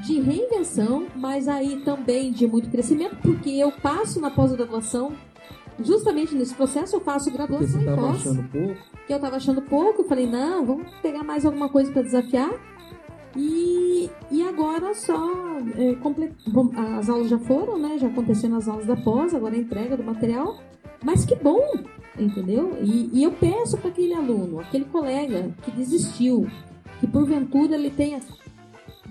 de 0.05 0.19
reinvenção, 0.19 1.07
mas 1.15 1.47
aí 1.47 1.81
também 1.83 2.31
de 2.31 2.47
muito 2.47 2.69
crescimento, 2.69 3.17
porque 3.21 3.49
eu 3.49 3.71
passo 3.71 4.19
na 4.19 4.31
pós-graduação 4.31 5.13
justamente 5.83 6.35
nesse 6.35 6.53
processo 6.53 6.95
eu 6.95 7.01
faço 7.01 7.31
graduação 7.31 7.81
em 7.81 7.85
pós. 7.85 8.21
achando 8.21 8.43
pouco? 8.49 8.77
Que 9.07 9.13
eu 9.13 9.19
tava 9.19 9.35
achando 9.35 9.61
pouco, 9.61 10.01
eu 10.01 10.07
falei, 10.07 10.27
não, 10.27 10.65
vamos 10.65 10.91
pegar 11.01 11.23
mais 11.23 11.45
alguma 11.45 11.69
coisa 11.69 11.91
para 11.91 12.01
desafiar. 12.01 12.51
E, 13.35 14.09
e 14.29 14.43
agora 14.43 14.93
só 14.93 15.31
é, 15.77 15.95
comple... 15.95 16.33
Bom, 16.47 16.69
as 16.97 17.09
aulas 17.09 17.29
já 17.29 17.39
foram, 17.39 17.77
né? 17.79 17.97
Já 17.97 18.07
aconteceram 18.07 18.57
as 18.57 18.67
aulas 18.67 18.85
da 18.85 18.95
pós, 18.95 19.33
agora 19.33 19.55
a 19.55 19.59
entrega 19.59 19.95
do 19.95 20.03
material. 20.03 20.59
Mas 21.03 21.25
que 21.25 21.35
bom, 21.35 21.61
entendeu? 22.19 22.77
E, 22.81 23.09
e 23.13 23.23
eu 23.23 23.31
peço 23.31 23.77
para 23.77 23.89
aquele 23.89 24.13
aluno, 24.13 24.59
aquele 24.59 24.85
colega 24.85 25.49
que 25.63 25.71
desistiu, 25.71 26.45
que 26.99 27.07
porventura 27.07 27.75
ele 27.75 27.89
tenha. 27.89 28.19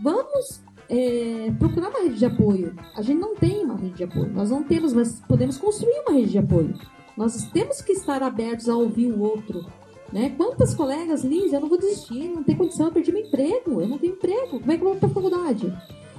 Vamos 0.02 0.62
é, 0.90 1.52
procurar 1.56 1.88
uma 1.88 2.00
rede 2.00 2.16
de 2.16 2.26
apoio. 2.26 2.74
A 2.96 3.00
gente 3.00 3.20
não 3.20 3.36
tem 3.36 3.64
uma 3.64 3.76
rede 3.76 3.94
de 3.94 4.04
apoio. 4.04 4.32
Nós 4.32 4.50
não 4.50 4.64
temos, 4.64 4.92
mas 4.92 5.20
podemos 5.20 5.56
construir 5.56 6.02
uma 6.06 6.16
rede 6.16 6.32
de 6.32 6.38
apoio. 6.38 6.74
Nós 7.16 7.44
temos 7.52 7.80
que 7.80 7.92
estar 7.92 8.22
abertos 8.22 8.68
a 8.68 8.76
ouvir 8.76 9.12
o 9.12 9.20
outro. 9.20 9.64
Né? 10.12 10.34
Quantas 10.36 10.74
colegas, 10.74 11.22
Liz, 11.22 11.52
eu 11.52 11.60
não 11.60 11.68
vou 11.68 11.78
desistir, 11.78 12.28
não 12.28 12.42
tem 12.42 12.56
condição, 12.56 12.86
eu 12.86 12.92
perdi 12.92 13.12
meu 13.12 13.22
emprego, 13.22 13.80
eu 13.80 13.86
não 13.86 13.96
tenho 13.96 14.14
emprego, 14.14 14.58
como 14.58 14.72
é 14.72 14.76
que 14.76 14.82
eu 14.82 14.88
vou 14.88 14.96
para 14.96 15.08
a 15.08 15.12
faculdade? 15.12 15.72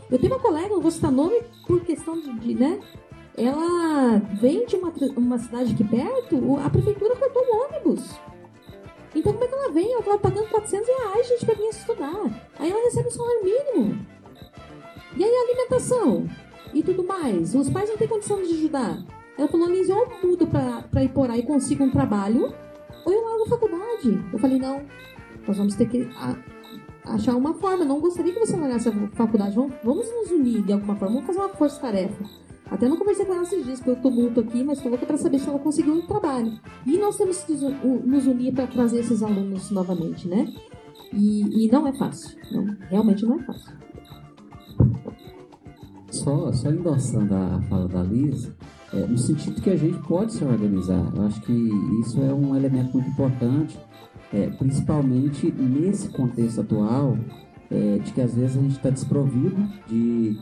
Eu 0.09 0.17
tenho 0.17 0.33
uma 0.33 0.39
colega, 0.39 0.69
não 0.69 0.81
vou 0.81 0.91
citar 0.91 1.11
nome 1.11 1.41
por 1.67 1.81
questão 1.81 2.17
de, 2.17 2.31
de 2.39 2.55
né? 2.55 2.79
Ela 3.37 4.19
vem 4.39 4.65
de 4.65 4.77
uma, 4.77 4.93
uma 5.17 5.37
cidade 5.37 5.73
aqui 5.73 5.83
perto, 5.83 6.57
a 6.57 6.69
prefeitura 6.69 7.15
cortou 7.17 7.43
o 7.43 7.65
ônibus. 7.65 8.09
Então 9.13 9.33
como 9.33 9.43
é 9.43 9.47
que 9.47 9.53
ela 9.53 9.71
vem? 9.71 9.91
Ela 9.91 9.99
estava 9.99 10.19
pagando 10.19 10.47
400 10.47 10.87
reais, 10.87 11.27
gente, 11.27 11.45
vir 11.45 11.69
estudar. 11.69 12.45
Aí 12.59 12.71
ela 12.71 12.83
recebe 12.85 13.09
um 13.09 13.11
salário 13.11 13.43
mínimo. 13.43 14.05
Aí 15.71 15.77
alimentação? 15.77 16.29
E 16.73 16.83
tudo 16.83 17.03
mais? 17.03 17.55
Os 17.55 17.69
pais 17.69 17.89
não 17.89 17.97
têm 17.97 18.07
condição 18.07 18.41
de 18.41 18.53
ajudar. 18.53 19.03
Ela 19.37 19.47
falou, 19.47 19.69
Liz, 19.69 19.89
ou 19.89 19.97
eu 19.97 20.29
mudo 20.29 20.47
pra, 20.47 20.83
pra 20.83 21.03
Iporá 21.03 21.37
e 21.37 21.43
consigo 21.43 21.83
um 21.83 21.91
trabalho, 21.91 22.53
ou 23.05 23.13
eu 23.13 23.23
largo 23.23 23.43
a 23.43 23.49
faculdade. 23.49 24.25
Eu 24.31 24.39
falei, 24.39 24.59
não, 24.59 24.81
nós 25.47 25.57
vamos 25.57 25.75
ter 25.75 25.87
que 25.87 26.07
a, 26.15 26.35
achar 27.13 27.35
uma 27.35 27.53
forma. 27.55 27.85
Não 27.85 27.99
gostaria 27.99 28.33
que 28.33 28.39
você 28.39 28.55
largasse 28.55 28.89
a 28.89 29.07
faculdade. 29.13 29.55
Vamos, 29.55 29.73
vamos 29.83 30.05
nos 30.11 30.31
unir 30.31 30.61
de 30.61 30.73
alguma 30.73 30.95
forma, 30.95 31.15
vamos 31.15 31.27
fazer 31.27 31.39
uma 31.39 31.49
força-tarefa. 31.49 32.23
Até 32.69 32.87
não 32.87 32.95
conversei 32.95 33.25
com 33.25 33.33
ela 33.33 33.43
esses 33.43 33.65
dias, 33.65 33.79
porque 33.79 33.91
eu 33.91 34.01
tumulto 34.01 34.39
aqui, 34.39 34.63
mas 34.63 34.77
estou 34.77 34.91
louca 34.91 35.05
para 35.05 35.17
saber 35.17 35.39
se 35.39 35.49
ela 35.49 35.59
conseguiu 35.59 35.93
um 35.93 36.07
trabalho. 36.07 36.57
E 36.85 36.97
nós 36.97 37.17
temos 37.17 37.43
que 37.43 37.53
nos 37.53 38.27
unir 38.27 38.53
para 38.53 38.67
trazer 38.67 38.99
esses 38.99 39.21
alunos 39.21 39.71
novamente, 39.71 40.25
né? 40.25 40.53
E, 41.11 41.65
e 41.65 41.71
não 41.71 41.85
é 41.85 41.91
fácil. 41.91 42.37
Não, 42.49 42.77
realmente 42.89 43.25
não 43.25 43.41
é 43.41 43.43
fácil. 43.43 43.81
Só, 46.21 46.51
só 46.53 46.69
endossando 46.69 47.33
a 47.33 47.59
fala 47.67 47.87
da 47.87 48.03
Liz, 48.03 48.51
é, 48.93 49.07
no 49.07 49.17
sentido 49.17 49.59
que 49.59 49.71
a 49.71 49.75
gente 49.75 49.97
pode 50.07 50.33
se 50.33 50.43
organizar. 50.43 51.11
Eu 51.15 51.23
acho 51.23 51.41
que 51.41 51.51
isso 51.99 52.21
é 52.21 52.31
um 52.31 52.55
elemento 52.55 52.93
muito 52.93 53.09
importante, 53.09 53.79
é, 54.31 54.47
principalmente 54.51 55.51
nesse 55.51 56.09
contexto 56.09 56.61
atual, 56.61 57.17
é, 57.71 57.97
de 57.97 58.11
que 58.11 58.21
às 58.21 58.35
vezes 58.35 58.55
a 58.55 58.61
gente 58.61 58.75
está 58.75 58.91
desprovido 58.91 59.67
de, 59.87 60.37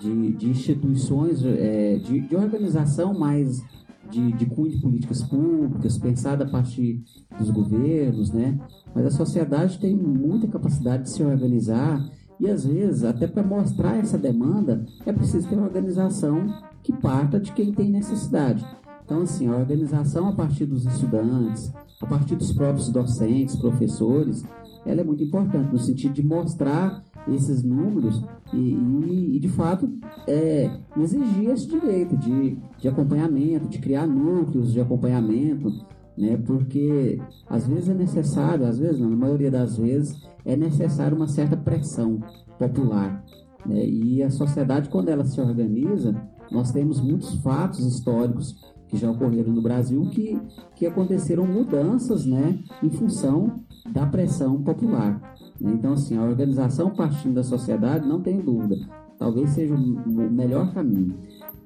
de, 0.00 0.32
de 0.34 0.50
instituições, 0.50 1.44
é, 1.44 1.96
de, 1.96 2.20
de 2.20 2.36
organização 2.36 3.12
mais 3.12 3.60
de, 4.08 4.32
de 4.34 4.46
cunho 4.46 4.70
de 4.70 4.80
políticas 4.80 5.20
públicas, 5.22 5.98
pensada 5.98 6.44
a 6.44 6.48
partir 6.48 7.02
dos 7.36 7.50
governos, 7.50 8.30
né? 8.30 8.56
Mas 8.94 9.06
a 9.06 9.10
sociedade 9.10 9.80
tem 9.80 9.96
muita 9.96 10.46
capacidade 10.46 11.04
de 11.04 11.10
se 11.10 11.24
organizar 11.24 12.00
e 12.38 12.50
às 12.50 12.64
vezes, 12.64 13.04
até 13.04 13.26
para 13.26 13.42
mostrar 13.42 13.96
essa 13.96 14.18
demanda, 14.18 14.84
é 15.06 15.12
preciso 15.12 15.48
ter 15.48 15.56
uma 15.56 15.66
organização 15.66 16.46
que 16.82 16.92
parta 16.92 17.38
de 17.38 17.52
quem 17.52 17.72
tem 17.72 17.90
necessidade. 17.90 18.64
Então, 19.04 19.22
assim, 19.22 19.48
a 19.48 19.56
organização 19.56 20.28
a 20.28 20.32
partir 20.32 20.66
dos 20.66 20.84
estudantes, 20.86 21.72
a 22.00 22.06
partir 22.06 22.36
dos 22.36 22.52
próprios 22.52 22.88
docentes, 22.88 23.56
professores, 23.56 24.44
ela 24.84 25.00
é 25.00 25.04
muito 25.04 25.22
importante 25.22 25.72
no 25.72 25.78
sentido 25.78 26.14
de 26.14 26.22
mostrar 26.22 27.02
esses 27.28 27.62
números 27.62 28.22
e, 28.52 28.56
e, 28.56 29.36
e 29.36 29.40
de 29.40 29.48
fato 29.48 29.90
é, 30.26 30.70
exigir 30.98 31.50
esse 31.50 31.66
direito 31.66 32.16
de, 32.16 32.58
de 32.78 32.88
acompanhamento, 32.88 33.68
de 33.68 33.78
criar 33.78 34.06
núcleos 34.06 34.72
de 34.72 34.80
acompanhamento, 34.80 35.72
né? 36.16 36.36
Porque 36.36 37.20
às 37.48 37.66
vezes 37.66 37.88
é 37.88 37.94
necessário, 37.94 38.66
às 38.66 38.78
vezes 38.78 39.00
não, 39.00 39.10
na 39.10 39.16
maioria 39.16 39.50
das 39.50 39.76
vezes 39.76 40.22
é 40.44 40.56
necessário 40.56 41.16
uma 41.16 41.28
certa 41.28 41.56
pressão 41.56 42.20
popular. 42.58 43.24
Né? 43.66 43.86
E 43.86 44.22
a 44.22 44.30
sociedade, 44.30 44.88
quando 44.88 45.08
ela 45.08 45.24
se 45.24 45.40
organiza, 45.40 46.14
nós 46.50 46.70
temos 46.70 47.00
muitos 47.00 47.34
fatos 47.42 47.84
históricos 47.84 48.54
que 48.88 48.96
já 48.96 49.10
ocorreram 49.10 49.52
no 49.52 49.62
Brasil 49.62 50.02
que, 50.10 50.38
que 50.76 50.86
aconteceram 50.86 51.46
mudanças 51.46 52.26
né, 52.26 52.58
em 52.82 52.90
função 52.90 53.60
da 53.90 54.06
pressão 54.06 54.62
popular. 54.62 55.20
Né? 55.60 55.72
Então, 55.72 55.94
assim, 55.94 56.16
a 56.16 56.22
organização 56.22 56.90
partindo 56.90 57.34
da 57.34 57.42
sociedade, 57.42 58.06
não 58.06 58.20
tem 58.20 58.40
dúvida, 58.40 58.76
talvez 59.18 59.50
seja 59.50 59.74
o 59.74 60.30
melhor 60.30 60.72
caminho. 60.72 61.14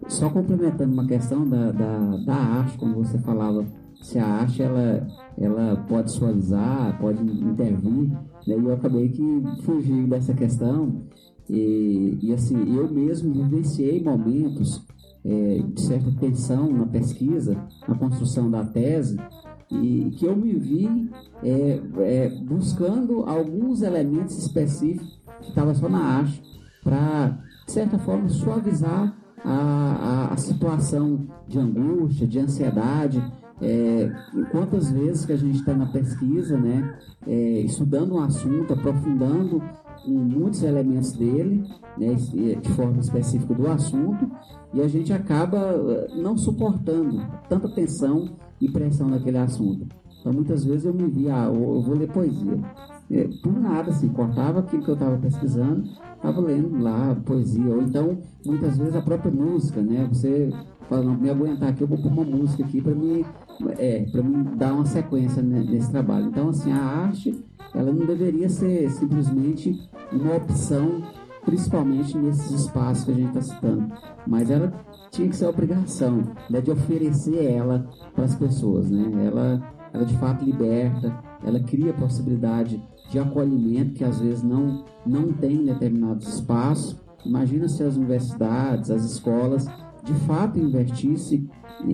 Só 0.06 0.30
complementando 0.30 0.92
uma 0.92 1.06
questão 1.06 1.46
da, 1.46 1.72
da, 1.72 2.16
da 2.24 2.34
arte, 2.34 2.78
como 2.78 2.94
você 2.94 3.18
falava 3.18 3.66
se 4.02 4.18
a 4.18 4.26
arte 4.26 4.62
ela, 4.62 5.06
ela 5.37 5.76
pode 5.88 6.12
suavizar, 6.12 6.98
pode 7.00 7.22
intervir, 7.22 8.11
e 8.46 8.50
eu 8.50 8.72
acabei 8.72 9.08
que 9.08 9.42
fugi 9.62 10.06
dessa 10.06 10.34
questão. 10.34 11.02
E, 11.48 12.18
e 12.22 12.32
assim, 12.32 12.76
eu 12.76 12.90
mesmo 12.90 13.32
vivenciei 13.32 14.02
momentos 14.02 14.84
é, 15.24 15.62
de 15.62 15.80
certa 15.80 16.11
tensão 16.12 16.70
na 16.72 16.87
pesquisa, 16.87 17.56
na 17.87 17.94
construção 17.94 18.50
da 18.50 18.64
tese, 18.64 19.18
e 19.70 20.11
que 20.16 20.24
eu 20.24 20.34
me 20.34 20.54
vi 20.54 21.11
é, 21.42 21.80
é, 21.98 22.30
buscando 22.42 23.24
alguns 23.24 23.82
elementos 23.82 24.38
específicos 24.38 25.20
que 25.40 25.48
estavam 25.48 25.74
só 25.74 25.88
na 25.88 25.98
arte, 25.98 26.42
para, 26.82 27.38
de 27.66 27.72
certa 27.72 27.98
forma, 27.98 28.28
suavizar 28.28 29.14
a, 29.44 30.28
a, 30.30 30.32
a 30.32 30.37
situação 30.37 31.26
de 31.46 31.58
angústia, 31.58 32.26
de 32.26 32.38
ansiedade, 32.38 33.22
é, 33.61 34.11
quantas 34.51 34.90
vezes 34.90 35.27
que 35.27 35.33
a 35.33 35.37
gente 35.37 35.59
está 35.59 35.75
na 35.75 35.87
pesquisa, 35.87 36.57
né, 36.59 36.99
é, 37.27 37.61
estudando 37.61 38.14
um 38.14 38.21
assunto, 38.21 38.73
aprofundando 38.73 39.62
muitos 40.07 40.62
elementos 40.62 41.12
dele, 41.12 41.64
né, 41.97 42.14
de 42.14 42.73
forma 42.73 43.01
específica 43.01 43.55
do 43.55 43.68
assunto, 43.68 44.31
e 44.73 44.81
a 44.81 44.88
gente 44.88 45.12
acaba 45.12 45.57
eh, 45.59 46.09
não 46.16 46.37
suportando 46.37 47.23
tanta 47.49 47.68
tensão 47.68 48.29
e 48.61 48.68
pressão 48.71 49.09
naquele 49.09 49.38
assunto. 49.38 49.87
Então, 50.21 50.33
muitas 50.33 50.64
vezes 50.64 50.85
eu 50.85 50.92
me 50.92 51.07
via, 51.09 51.35
ah, 51.35 51.47
eu 51.47 51.81
vou 51.81 51.97
ler 51.97 52.09
poesia. 52.09 52.59
É, 53.11 53.29
por 53.42 53.53
nada, 53.53 53.90
assim, 53.90 54.09
cortava 54.09 54.61
aquilo 54.61 54.83
que 54.83 54.90
eu 54.90 54.94
estava 54.94 55.16
pesquisando, 55.16 55.88
estava 56.16 56.40
lendo 56.40 56.79
lá 56.83 57.16
poesia. 57.25 57.75
Ou 57.75 57.83
então, 57.83 58.18
muitas 58.44 58.77
vezes, 58.77 58.94
a 58.94 59.01
própria 59.01 59.33
música, 59.33 59.81
né? 59.81 60.07
Você 60.12 60.53
fala, 60.88 61.03
não, 61.03 61.16
me 61.16 61.31
aguentar 61.31 61.68
aqui, 61.68 61.83
eu 61.83 61.88
vou 61.88 61.98
pôr 61.98 62.11
uma 62.11 62.24
música 62.24 62.64
aqui 62.64 62.81
para 62.81 62.94
me, 62.94 63.24
é, 63.79 64.07
me 64.22 64.44
dar 64.57 64.72
uma 64.72 64.87
sequência 64.87 65.42
nesse 65.42 65.90
trabalho. 65.90 66.27
Então, 66.27 66.48
assim, 66.48 66.72
a 66.72 66.83
arte, 66.83 67.44
ela 67.74 67.92
não 67.92 68.07
deveria 68.07 68.48
ser 68.48 68.90
simplesmente 68.90 69.88
uma 70.12 70.37
opção, 70.37 71.03
principalmente 71.44 72.16
nesses 72.16 72.51
espaços 72.62 73.05
que 73.05 73.11
a 73.11 73.14
gente 73.14 73.38
está 73.38 73.42
citando, 73.42 73.92
mas 74.27 74.51
ela 74.51 74.72
tinha 75.11 75.29
que 75.29 75.37
ser 75.37 75.46
a 75.46 75.51
obrigação 75.51 76.22
né, 76.51 76.61
de 76.61 76.70
oferecer 76.70 77.44
ela 77.44 77.88
para 78.14 78.24
as 78.24 78.35
pessoas, 78.35 78.90
né? 78.90 79.27
Ela, 79.27 79.62
ela 79.92 80.05
de 80.05 80.16
fato 80.18 80.44
liberta, 80.44 81.18
ela 81.44 81.61
cria 81.61 81.92
possibilidade 81.92 82.83
de 83.11 83.18
acolhimento 83.18 83.94
que 83.94 84.05
às 84.05 84.20
vezes 84.20 84.42
não, 84.42 84.85
não 85.07 85.33
tem 85.33 85.57
em 85.57 85.64
determinados 85.64 86.29
espaços. 86.29 86.96
Imagina 87.24 87.68
se 87.68 87.83
as 87.83 87.96
universidades, 87.96 88.90
as 88.90 89.05
escolas 89.05 89.66
de 90.04 90.14
fato 90.26 90.58
investisse 90.58 91.48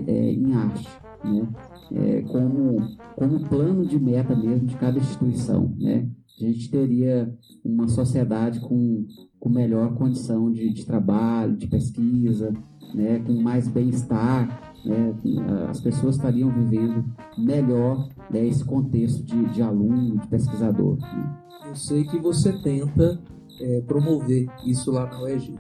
é, 0.06 0.32
em 0.32 0.54
arte, 0.54 0.88
né? 1.24 1.48
É, 1.92 2.22
como, 2.22 2.78
como 3.14 3.48
plano 3.48 3.86
de 3.86 3.98
meta 3.98 4.34
mesmo 4.34 4.66
de 4.66 4.74
cada 4.76 4.98
instituição, 4.98 5.72
né? 5.78 6.08
A 6.40 6.44
gente 6.44 6.68
teria 6.68 7.32
uma 7.64 7.86
sociedade 7.86 8.58
com, 8.60 9.06
com 9.38 9.48
melhor 9.48 9.94
condição 9.94 10.50
de, 10.50 10.68
de 10.72 10.84
trabalho, 10.84 11.56
de 11.56 11.68
pesquisa, 11.68 12.52
né? 12.92 13.20
com 13.20 13.34
mais 13.34 13.68
bem-estar, 13.68 14.74
né? 14.84 15.14
as 15.68 15.80
pessoas 15.80 16.16
estariam 16.16 16.50
vivendo 16.50 17.04
melhor 17.38 18.08
né? 18.30 18.44
esse 18.46 18.64
contexto 18.64 19.22
de, 19.22 19.44
de 19.50 19.62
aluno, 19.62 20.18
de 20.18 20.26
pesquisador. 20.26 20.98
Né? 20.98 21.36
Eu 21.68 21.76
sei 21.76 22.04
que 22.04 22.18
você 22.18 22.52
tenta 22.62 23.20
é, 23.60 23.80
promover 23.82 24.46
isso 24.66 24.90
lá 24.90 25.06
na 25.06 25.22
UEG. 25.22 25.56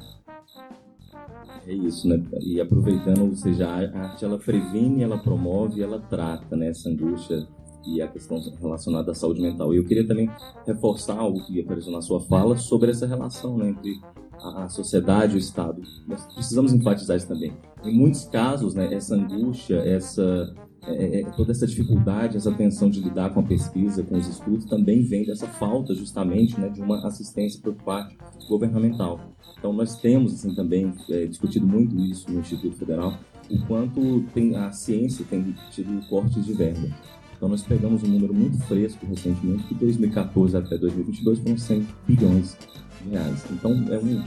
É 1.66 1.72
isso, 1.72 2.08
né? 2.08 2.22
E 2.40 2.60
aproveitando, 2.60 3.22
ou 3.22 3.34
seja, 3.34 3.68
a 3.68 3.76
arte 3.76 4.24
ela 4.24 4.38
previne, 4.38 5.02
ela 5.02 5.18
promove, 5.18 5.82
ela 5.82 5.98
trata, 5.98 6.56
né? 6.56 6.68
Essa 6.68 6.90
angústia 6.90 7.46
e 7.86 8.00
a 8.00 8.08
questão 8.08 8.40
relacionada 8.60 9.12
à 9.12 9.14
saúde 9.14 9.40
mental. 9.40 9.72
E 9.72 9.76
eu 9.76 9.84
queria 9.84 10.06
também 10.06 10.30
reforçar 10.66 11.18
algo 11.18 11.44
que 11.46 11.60
apareceu 11.60 11.92
na 11.92 12.02
sua 12.02 12.20
fala 12.20 12.56
sobre 12.56 12.90
essa 12.90 13.06
relação 13.06 13.56
né, 13.56 13.68
entre 13.68 14.00
a 14.40 14.68
sociedade 14.68 15.34
e 15.34 15.36
o 15.36 15.38
Estado. 15.38 15.82
Nós 16.06 16.24
precisamos 16.34 16.72
enfatizar 16.72 17.16
isso 17.16 17.28
também. 17.28 17.52
Em 17.82 17.96
muitos 17.96 18.24
casos, 18.24 18.74
né, 18.74 18.92
essa 18.92 19.14
angústia, 19.14 19.76
essa 19.76 20.54
é, 20.86 21.20
é, 21.20 21.24
toda 21.30 21.52
essa 21.52 21.66
dificuldade, 21.66 22.36
essa 22.36 22.52
tensão 22.52 22.90
de 22.90 23.00
lidar 23.00 23.32
com 23.32 23.40
a 23.40 23.42
pesquisa, 23.42 24.02
com 24.02 24.16
os 24.16 24.26
estudos, 24.26 24.64
também 24.64 25.02
vem 25.02 25.24
dessa 25.24 25.46
falta, 25.46 25.94
justamente, 25.94 26.58
né, 26.60 26.68
de 26.68 26.80
uma 26.80 27.06
assistência 27.06 27.60
por 27.60 27.74
parte 27.74 28.16
governamental. 28.48 29.20
Então, 29.58 29.72
nós 29.72 29.96
temos 30.00 30.34
assim, 30.34 30.54
também 30.54 30.92
é, 31.10 31.26
discutido 31.26 31.66
muito 31.66 31.98
isso 31.98 32.30
no 32.30 32.40
Instituto 32.40 32.76
Federal, 32.76 33.18
o 33.50 33.66
quanto 33.66 34.22
tem, 34.34 34.56
a 34.56 34.72
ciência 34.72 35.24
tem 35.28 35.54
tido 35.70 36.06
cortes 36.08 36.44
de 36.44 36.52
verba. 36.52 36.88
Então, 37.36 37.48
nós 37.48 37.62
pegamos 37.62 38.02
um 38.02 38.08
número 38.08 38.32
muito 38.32 38.58
fresco 38.64 39.04
recentemente, 39.06 39.64
que 39.64 39.74
2014 39.74 40.56
até 40.56 40.78
2022 40.78 41.38
foram 41.40 41.58
100 41.58 41.86
bilhões 42.06 42.56
de 43.02 43.10
reais. 43.10 43.44
Então, 43.50 43.72
é 43.90 43.98
um, 43.98 44.22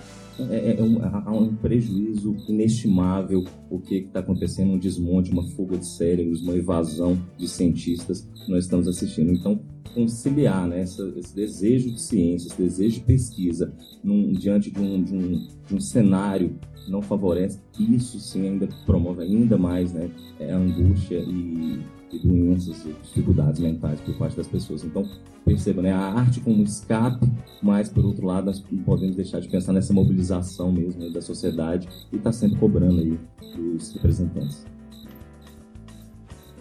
é, 0.50 0.71
é, 0.71 0.80
é 0.80 0.84
um, 0.84 1.00
há 1.04 1.32
um 1.32 1.56
prejuízo 1.56 2.36
inestimável 2.47 3.43
o 3.69 3.80
que 3.80 3.95
está 3.95 4.19
acontecendo, 4.19 4.73
um 4.73 4.78
desmonte, 4.78 5.32
uma 5.32 5.43
fuga 5.52 5.78
de 5.78 5.88
cérebros, 5.88 6.41
uma 6.41 6.56
evasão 6.56 7.17
de 7.38 7.47
cientistas 7.47 8.28
que 8.36 8.52
nós 8.52 8.65
estamos 8.65 8.88
assistindo. 8.88 9.32
Então, 9.32 9.60
conciliar 9.93 10.67
né, 10.67 10.82
essa, 10.82 11.12
esse 11.17 11.36
desejo 11.36 11.91
de 11.91 12.02
ciência, 12.02 12.47
esse 12.47 12.62
desejo 12.62 13.00
de 13.00 13.06
pesquisa 13.06 13.73
num, 14.04 14.32
diante 14.34 14.69
de 14.69 14.80
um, 14.80 15.02
de, 15.02 15.15
um, 15.15 15.47
de 15.67 15.76
um 15.76 15.80
cenário 15.80 16.56
que 16.76 16.91
não 16.91 17.02
favorece, 17.02 17.60
isso 17.80 18.19
sim 18.19 18.47
ainda 18.47 18.67
promove 18.86 19.23
ainda 19.23 19.58
mais 19.58 19.91
né, 19.91 20.10
a 20.39 20.56
angústia 20.56 21.17
e, 21.17 21.80
e 22.12 22.20
doenças 22.20 22.86
e 22.86 22.93
dificuldades 23.04 23.60
mentais 23.60 24.00
por 24.02 24.17
parte 24.17 24.38
das 24.38 24.48
pessoas. 24.48 24.84
Então, 24.84 25.08
perceba, 25.43 25.82
né, 25.82 25.91
a 25.91 26.00
arte 26.00 26.39
como 26.39 26.63
escape, 26.63 27.26
mas 27.62 27.89
por 27.89 28.06
outro 28.06 28.26
lado 28.26 28.46
nós 28.46 28.63
não 28.72 28.84
podemos 28.84 29.15
deixar 29.15 29.39
de 29.39 29.50
pensar 29.50 29.74
nessa 29.74 29.93
mobilização 29.93 30.72
mesmo 30.72 31.02
né, 31.02 31.10
da 31.10 31.22
sociedade 31.22 31.88
e 32.12 32.17
está 32.17 32.32
sempre 32.32 32.58
cobrando 32.60 33.00
aí 33.00 33.20
dos 33.56 33.93
representantes. 33.93 34.65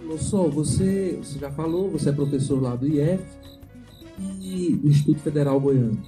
Lossol, 0.05 0.51
você, 0.51 1.19
você 1.21 1.39
já 1.39 1.51
falou, 1.51 1.91
você 1.91 2.11
é 2.11 2.13
professor 2.13 2.63
lá 2.63 2.77
do 2.77 2.87
IF 2.87 3.25
e 4.41 4.77
do 4.77 4.89
Instituto 4.89 5.19
Federal 5.21 5.61
Goiano. 5.61 6.01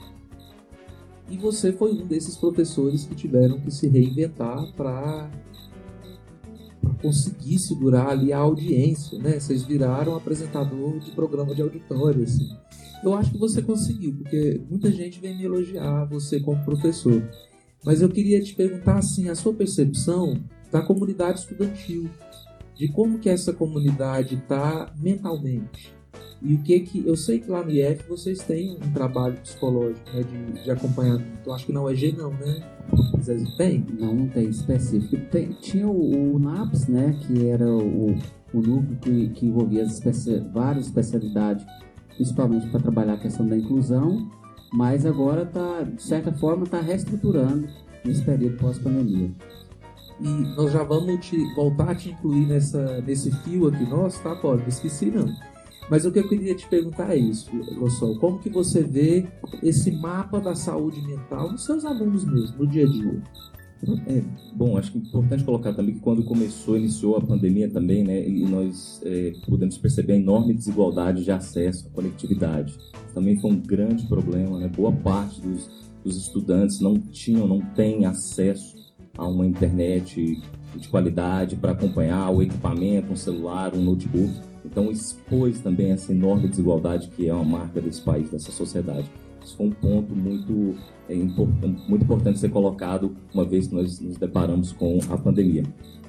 E 1.31 1.37
você 1.37 1.73
foi 1.73 1.93
um 1.93 2.07
desses 2.07 2.37
professores 2.37 3.05
que 3.05 3.15
tiveram 3.15 3.61
que 3.61 3.71
se 3.71 3.87
reinventar 3.89 4.73
para 4.75 5.29
conseguir 7.01 7.59
segurar 7.59 8.09
ali 8.09 8.33
a 8.33 8.39
audiência, 8.39 9.19
né? 9.19 9.39
Vocês 9.39 9.63
viraram 9.63 10.17
apresentador 10.17 10.99
de 10.99 11.11
programa 11.13 11.55
de 11.55 11.63
auditório, 11.63 12.23
assim. 12.23 12.49
Eu 13.03 13.15
acho 13.15 13.31
que 13.31 13.39
você 13.39 13.63
conseguiu, 13.63 14.15
porque 14.17 14.61
muita 14.69 14.91
gente 14.91 15.21
vem 15.21 15.37
me 15.37 15.45
elogiar 15.45 16.05
você 16.07 16.41
como 16.41 16.65
professor. 16.65 17.23
Mas 17.85 18.03
eu 18.03 18.09
queria 18.09 18.43
te 18.43 18.55
perguntar 18.55 18.99
assim, 18.99 19.29
a 19.29 19.35
sua 19.35 19.55
percepção 19.55 20.39
da 20.71 20.83
comunidade 20.83 21.41
estudantil 21.41 22.09
de 22.75 22.89
como 22.89 23.19
que 23.19 23.29
essa 23.29 23.53
comunidade 23.53 24.37
está 24.37 24.93
mentalmente. 24.97 25.98
E 26.41 26.55
o 26.55 26.63
que 26.63 26.81
que. 26.81 27.07
Eu 27.07 27.17
sei 27.17 27.41
que 27.41 27.51
lá 27.51 27.63
no 27.65 27.71
IF 27.71 28.09
vocês 28.09 28.39
têm 28.41 28.77
um 28.77 28.93
trabalho 28.93 29.37
psicológico 29.41 30.09
né, 30.15 30.23
de, 30.23 30.65
de 30.65 30.71
acompanhamento. 30.71 31.27
Eu 31.45 31.53
acho 31.53 31.67
que 31.67 31.73
não 31.73 31.89
é 31.89 31.95
G 31.95 32.13
não, 32.13 32.31
né? 32.31 32.63
Vocês 33.13 33.43
têm? 33.57 33.85
Não, 33.99 34.15
não 34.15 34.29
tem 34.29 34.49
específico. 34.49 35.17
Tem, 35.31 35.49
tinha 35.61 35.87
o, 35.87 36.35
o, 36.35 36.39
NAPS, 36.39 36.87
né? 36.87 37.19
Que 37.27 37.49
era 37.49 37.69
o, 37.69 38.15
o 38.55 38.61
núcleo 38.61 38.97
que, 39.01 39.29
que 39.31 39.47
envolvia 39.47 39.83
especi 39.83 40.39
várias 40.53 40.87
especialidades, 40.87 41.67
principalmente 42.15 42.69
para 42.69 42.81
trabalhar 42.81 43.15
a 43.15 43.19
questão 43.19 43.47
da 43.47 43.57
inclusão, 43.57 44.31
mas 44.73 45.05
agora 45.05 45.43
está, 45.43 45.83
de 45.83 46.03
certa 46.03 46.33
forma, 46.33 46.65
está 46.65 46.81
reestruturando 46.81 47.69
nesse 48.05 48.23
período 48.23 48.57
pós-pandemia 48.59 49.31
e 50.21 50.29
nós 50.57 50.73
já 50.73 50.83
vamos 50.83 51.25
te, 51.25 51.37
voltar 51.55 51.91
a 51.91 51.95
te 51.95 52.11
incluir 52.11 52.47
nessa, 52.47 53.01
nesse 53.03 53.31
fio 53.43 53.69
aqui 53.69 53.85
nosso, 53.85 54.21
tá, 54.23 54.35
Pode? 54.35 54.69
Esqueci 54.69 55.07
não. 55.07 55.27
Mas 55.91 56.05
o 56.05 56.13
que 56.13 56.19
eu 56.19 56.29
queria 56.29 56.55
te 56.55 56.67
perguntar 56.69 57.13
é 57.13 57.17
isso, 57.17 57.51
Rossol. 57.79 58.19
Como 58.19 58.39
que 58.39 58.51
você 58.51 58.83
vê 58.83 59.27
esse 59.63 59.91
mapa 59.91 60.41
da 60.41 60.55
saúde 60.55 61.01
mental 61.03 61.51
nos 61.51 61.65
seus 61.65 61.85
alunos 61.85 62.25
mesmo, 62.25 62.59
no 62.59 62.67
dia 62.67 62.85
a 62.85 62.89
dia? 62.89 63.23
É, 64.07 64.23
bom, 64.55 64.77
acho 64.77 64.91
que 64.91 64.99
é 64.99 65.01
importante 65.01 65.45
colocar 65.45 65.73
também 65.73 65.95
que 65.95 66.01
quando 66.01 66.25
começou, 66.25 66.77
iniciou 66.77 67.17
a 67.17 67.21
pandemia 67.21 67.71
também, 67.71 68.03
né, 68.03 68.29
e 68.29 68.43
nós 68.43 69.01
é, 69.05 69.33
pudemos 69.47 69.79
perceber 69.79 70.15
a 70.15 70.17
enorme 70.17 70.53
desigualdade 70.53 71.23
de 71.23 71.31
acesso 71.31 71.87
à 71.87 71.91
conectividade. 71.91 72.77
Também 73.15 73.39
foi 73.41 73.53
um 73.53 73.61
grande 73.61 74.07
problema, 74.07 74.59
né? 74.59 74.69
Boa 74.69 74.93
parte 74.93 75.41
dos, 75.41 75.71
dos 76.05 76.17
estudantes 76.17 76.81
não 76.81 76.99
tinham, 76.99 77.47
não 77.47 77.61
têm 77.61 78.05
acesso 78.05 78.77
a 79.17 79.27
uma 79.27 79.47
internet 79.47 80.41
de 80.77 80.89
qualidade 80.89 81.57
para 81.57 81.73
acompanhar 81.73 82.31
o 82.31 82.43
equipamento, 82.43 83.13
um 83.13 83.17
celular, 83.17 83.75
um 83.75 83.83
notebook. 83.83 84.33
Então 84.71 84.91
expôs 84.91 85.61
também 85.61 85.91
essa 85.91 86.13
enorme 86.13 86.49
desigualdade 86.49 87.09
que 87.09 87.29
é 87.29 87.35
uma 87.35 87.45
marca 87.45 87.81
desse 87.81 88.03
país, 88.03 88.31
dessa 88.31 88.53
sociedade. 88.53 89.11
Isso 89.45 89.57
foi 89.57 89.67
um 89.67 89.71
ponto 89.71 90.15
muito, 90.15 90.75
é, 91.09 91.15
importante, 91.15 91.89
muito 91.89 92.05
importante 92.05 92.39
ser 92.39 92.51
colocado 92.51 93.17
uma 93.33 93.45
vez 93.45 93.67
que 93.67 93.75
nós 93.75 93.99
nos 94.01 94.17
deparamos 94.17 94.73
com 94.73 94.99
a 95.09 95.17
pandemia. 95.17 95.63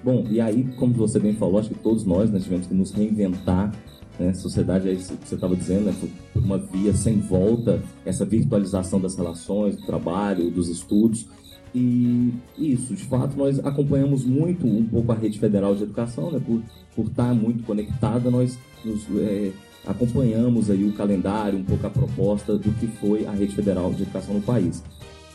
Bom, 0.03 0.25
e 0.29 0.39
aí, 0.39 0.63
como 0.77 0.93
você 0.93 1.19
bem 1.19 1.33
falou, 1.33 1.59
acho 1.59 1.69
que 1.69 1.75
todos 1.75 2.05
nós, 2.05 2.31
nós 2.31 2.43
tivemos 2.43 2.67
que 2.67 2.73
nos 2.73 2.91
reinventar 2.91 3.71
né? 4.19 4.33
Sociedade 4.33 4.89
é 4.89 4.91
isso 4.91 5.15
que 5.15 5.27
você 5.27 5.35
estava 5.35 5.55
dizendo, 5.55 5.85
né? 5.85 5.95
Uma 6.35 6.57
via 6.57 6.93
sem 6.93 7.19
volta, 7.19 7.81
essa 8.05 8.25
virtualização 8.25 8.99
das 8.99 9.15
relações, 9.15 9.77
do 9.77 9.85
trabalho, 9.85 10.51
dos 10.51 10.67
estudos. 10.67 11.25
E 11.73 12.33
isso, 12.57 12.95
de 12.95 13.03
fato, 13.03 13.37
nós 13.37 13.59
acompanhamos 13.59 14.25
muito 14.25 14.65
um 14.65 14.85
pouco 14.85 15.11
a 15.11 15.15
rede 15.15 15.37
federal 15.39 15.75
de 15.75 15.83
educação, 15.83 16.31
né? 16.31 16.41
Por, 16.43 16.61
por 16.95 17.05
estar 17.05 17.33
muito 17.33 17.63
conectada, 17.63 18.31
nós 18.31 18.57
nos, 18.83 19.05
é, 19.19 19.51
acompanhamos 19.85 20.69
aí 20.69 20.83
o 20.83 20.93
calendário, 20.93 21.59
um 21.59 21.63
pouco 21.63 21.85
a 21.85 21.89
proposta 21.89 22.57
do 22.57 22.71
que 22.79 22.87
foi 22.87 23.25
a 23.25 23.31
rede 23.31 23.55
federal 23.55 23.91
de 23.93 24.03
educação 24.03 24.35
no 24.35 24.41
país. 24.41 24.83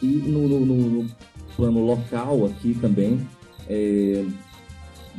E 0.03 0.07
no, 0.07 0.49
no, 0.49 0.67
no 0.67 1.11
plano 1.57 1.85
local 1.85 2.47
aqui 2.47 2.75
também, 2.81 3.21
é, 3.69 4.25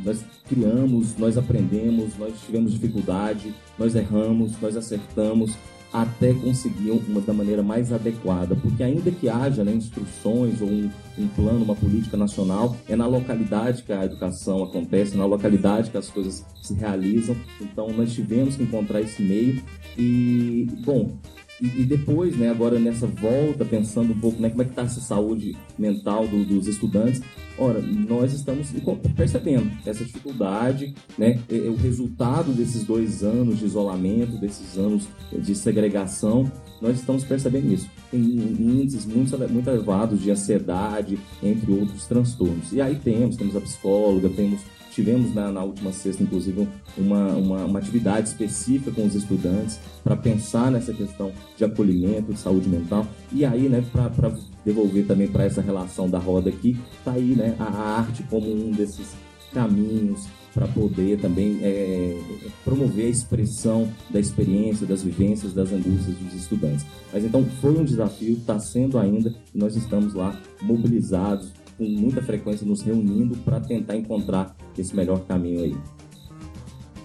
nós 0.04 0.22
criamos, 0.48 1.16
nós 1.16 1.38
aprendemos, 1.38 2.16
nós 2.18 2.34
tivemos 2.44 2.72
dificuldade, 2.72 3.54
nós 3.78 3.94
erramos, 3.94 4.52
nós 4.60 4.76
acertamos 4.76 5.56
até 6.02 6.34
conseguir 6.34 6.90
uma 6.90 7.22
da 7.22 7.32
maneira 7.32 7.62
mais 7.62 7.90
adequada, 7.90 8.54
porque 8.54 8.82
ainda 8.82 9.10
que 9.10 9.28
haja 9.28 9.64
né, 9.64 9.72
instruções 9.72 10.60
ou 10.60 10.68
um, 10.68 10.90
um, 11.18 11.28
plano, 11.28 11.64
uma 11.64 11.74
política 11.74 12.18
nacional, 12.18 12.76
é 12.86 12.94
na 12.94 13.06
localidade 13.06 13.82
que 13.82 13.92
a 13.92 14.04
educação 14.04 14.62
acontece, 14.62 15.16
na 15.16 15.24
localidade 15.24 15.90
que 15.90 15.96
as 15.96 16.10
coisas 16.10 16.44
se 16.62 16.74
realizam. 16.74 17.34
Então 17.60 17.88
nós 17.92 18.12
tivemos 18.12 18.56
que 18.56 18.62
encontrar 18.62 19.00
esse 19.00 19.22
meio 19.22 19.62
e, 19.96 20.68
bom, 20.84 21.16
e, 21.60 21.80
e, 21.80 21.84
depois, 21.84 22.36
né, 22.36 22.50
agora 22.50 22.78
nessa 22.78 23.06
volta, 23.06 23.64
pensando 23.64 24.12
um 24.12 24.20
pouco 24.20 24.40
né, 24.40 24.50
como 24.50 24.60
é 24.60 24.64
que 24.66 24.72
está 24.72 24.82
essa 24.82 25.00
saúde 25.00 25.56
mental 25.78 26.28
do, 26.28 26.44
dos 26.44 26.66
estudantes, 26.66 27.22
ora, 27.58 27.80
nós 27.80 28.32
estamos 28.32 28.68
percebendo 29.16 29.70
essa 29.84 30.04
dificuldade, 30.04 30.94
né, 31.18 31.38
o 31.50 31.76
resultado 31.76 32.52
desses 32.52 32.84
dois 32.84 33.22
anos 33.22 33.58
de 33.58 33.66
isolamento, 33.66 34.38
desses 34.38 34.76
anos 34.78 35.08
de 35.32 35.54
segregação, 35.54 36.50
nós 36.80 36.98
estamos 36.98 37.24
percebendo 37.24 37.72
isso. 37.72 37.88
Tem 38.10 38.20
índices 38.20 39.06
muito, 39.06 39.36
muito 39.50 39.68
elevados 39.68 40.20
de 40.20 40.30
ansiedade, 40.30 41.18
entre 41.42 41.72
outros 41.72 42.06
transtornos. 42.06 42.72
E 42.72 42.80
aí 42.80 42.96
temos, 42.96 43.36
temos 43.36 43.56
a 43.56 43.60
psicóloga, 43.60 44.28
temos 44.28 44.60
Tivemos 44.96 45.34
na, 45.34 45.52
na 45.52 45.62
última 45.62 45.92
sexta, 45.92 46.22
inclusive, 46.22 46.66
uma, 46.96 47.26
uma, 47.34 47.64
uma, 47.66 47.78
atividade 47.78 48.28
específica 48.28 48.90
com 48.90 49.04
os 49.04 49.14
estudantes 49.14 49.78
para 50.02 50.16
pensar 50.16 50.70
nessa 50.70 50.90
questão 50.90 51.32
de 51.54 51.66
acolhimento, 51.66 52.32
de 52.32 52.38
saúde 52.40 52.66
mental. 52.66 53.06
E 53.30 53.44
aí, 53.44 53.68
né, 53.68 53.84
para 53.92 54.32
devolver 54.66 55.06
também 55.06 55.28
para 55.28 55.44
essa 55.44 55.62
relação 55.62 56.10
da 56.10 56.18
roda 56.18 56.50
aqui, 56.50 56.76
tá 57.04 57.12
aí 57.12 57.36
né, 57.36 57.54
a 57.58 57.98
arte 57.98 58.24
como 58.24 58.52
um 58.52 58.72
desses 58.72 59.14
caminhos 59.54 60.26
para 60.52 60.66
poder 60.66 61.20
também 61.20 61.58
é, 61.62 62.18
promover 62.64 63.06
a 63.06 63.10
expressão 63.10 63.88
da 64.10 64.18
experiência, 64.18 64.86
das 64.86 65.02
vivências, 65.02 65.52
das 65.52 65.70
angústias 65.70 66.16
dos 66.16 66.34
estudantes. 66.34 66.84
Mas 67.12 67.24
então 67.24 67.44
foi 67.60 67.78
um 67.78 67.84
desafio, 67.84 68.32
está 68.32 68.58
sendo 68.58 68.98
ainda, 68.98 69.32
e 69.54 69.58
nós 69.58 69.76
estamos 69.76 70.14
lá 70.14 70.38
mobilizados 70.62 71.52
com 71.78 71.84
muita 71.84 72.22
frequência 72.22 72.66
nos 72.66 72.80
reunindo 72.80 73.36
para 73.38 73.60
tentar 73.60 73.96
encontrar 73.96 74.56
esse 74.76 74.96
melhor 74.96 75.20
caminho 75.26 75.62
aí. 75.62 75.76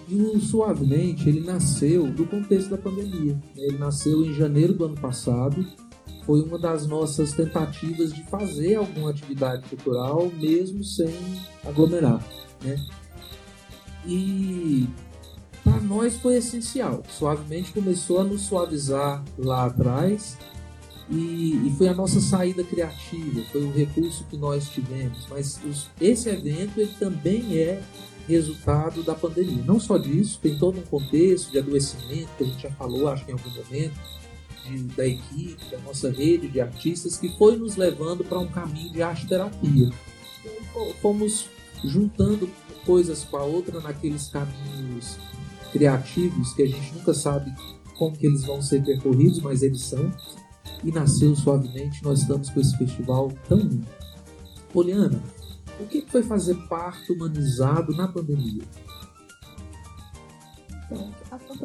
E 0.08 0.14
o 0.14 0.40
Suavemente, 0.40 1.28
ele 1.28 1.40
nasceu 1.40 2.10
do 2.10 2.26
contexto 2.26 2.70
da 2.70 2.78
pandemia. 2.78 3.38
Ele 3.56 3.78
nasceu 3.78 4.24
em 4.24 4.34
janeiro 4.34 4.74
do 4.74 4.84
ano 4.84 4.96
passado. 4.96 5.64
Foi 6.24 6.40
uma 6.40 6.58
das 6.58 6.86
nossas 6.86 7.32
tentativas 7.32 8.12
de 8.12 8.22
fazer 8.24 8.76
alguma 8.76 9.10
atividade 9.10 9.68
cultural, 9.68 10.30
mesmo 10.38 10.84
sem 10.84 11.14
aglomerar. 11.64 12.24
Né? 12.62 12.76
E 14.06 14.88
para 15.64 15.80
nós 15.80 16.16
foi 16.16 16.36
essencial. 16.36 17.02
Suavemente 17.08 17.72
começou 17.72 18.20
a 18.20 18.24
nos 18.24 18.42
suavizar 18.42 19.24
lá 19.38 19.66
atrás 19.66 20.36
e, 21.10 21.66
e, 21.66 21.74
foi 21.76 21.88
a 21.88 21.94
nossa 21.94 22.20
saída 22.20 22.64
criativa, 22.64 23.42
foi 23.50 23.62
o 23.62 23.70
recurso 23.70 24.24
que 24.30 24.36
nós 24.36 24.68
tivemos. 24.68 25.26
Mas 25.28 25.60
os, 25.64 25.90
esse 26.00 26.28
evento 26.28 26.80
ele 26.80 26.92
também 26.98 27.58
é 27.58 27.82
resultado 28.26 29.02
da 29.02 29.14
pandemia. 29.14 29.62
Não 29.64 29.78
só 29.78 29.98
disso, 29.98 30.38
tem 30.40 30.56
todo 30.56 30.78
um 30.78 30.82
contexto 30.82 31.50
de 31.50 31.58
adoecimento 31.58 32.28
que 32.38 32.44
a 32.44 32.46
gente 32.46 32.62
já 32.62 32.70
falou, 32.70 33.08
acho 33.08 33.24
que 33.24 33.30
em 33.30 33.34
algum 33.34 33.50
momento, 33.50 33.94
de, 34.64 34.78
da 34.84 35.06
equipe, 35.06 35.70
da 35.70 35.78
nossa 35.78 36.10
rede 36.10 36.48
de 36.48 36.60
artistas, 36.60 37.16
que 37.16 37.28
foi 37.36 37.56
nos 37.56 37.76
levando 37.76 38.24
para 38.24 38.38
um 38.38 38.48
caminho 38.48 38.92
de 38.92 39.02
arte 39.02 39.26
terapia. 39.26 39.90
Então, 40.44 40.94
fomos 41.00 41.48
juntando 41.84 42.48
coisas 42.84 43.24
com 43.24 43.36
a 43.36 43.44
outra 43.44 43.80
naqueles 43.80 44.28
caminhos 44.28 45.18
criativos 45.72 46.52
que 46.52 46.62
a 46.62 46.66
gente 46.66 46.94
nunca 46.94 47.14
sabe 47.14 47.52
como 47.96 48.16
que 48.16 48.26
eles 48.26 48.44
vão 48.44 48.60
ser 48.60 48.84
percorridos, 48.84 49.40
mas 49.40 49.62
eles 49.62 49.82
são 49.82 50.12
e 50.82 50.90
nasceu 50.90 51.34
suavemente. 51.36 52.02
Nós 52.02 52.20
estamos 52.20 52.50
com 52.50 52.60
esse 52.60 52.76
festival 52.76 53.32
tão 53.48 53.58
lindo. 53.58 53.86
Poliana, 54.72 55.22
o 55.78 55.86
que 55.86 56.02
foi 56.02 56.22
fazer 56.22 56.54
parto 56.68 57.12
humanizado 57.12 57.94
na 57.94 58.08
pandemia? 58.08 58.62
Então, 60.90 61.10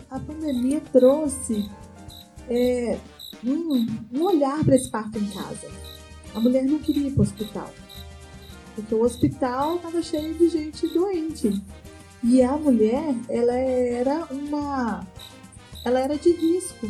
a 0.09 0.19
pandemia 0.19 0.79
trouxe 0.79 1.69
é, 2.49 2.97
um, 3.43 3.85
um 4.13 4.23
olhar 4.23 4.63
para 4.63 4.75
esse 4.75 4.89
parto 4.89 5.17
em 5.17 5.27
casa. 5.27 5.67
A 6.33 6.39
mulher 6.39 6.65
não 6.65 6.79
queria 6.79 7.07
ir 7.07 7.11
para 7.11 7.21
o 7.21 7.23
hospital, 7.23 7.73
porque 8.75 8.93
o 8.93 9.03
hospital 9.03 9.77
estava 9.77 10.01
cheio 10.01 10.33
de 10.35 10.49
gente 10.49 10.87
doente. 10.87 11.61
E 12.23 12.41
a 12.41 12.57
mulher, 12.57 13.15
ela 13.29 13.53
era 13.53 14.27
uma. 14.31 15.05
Ela 15.85 15.99
era 15.99 16.17
de 16.17 16.31
risco 16.31 16.87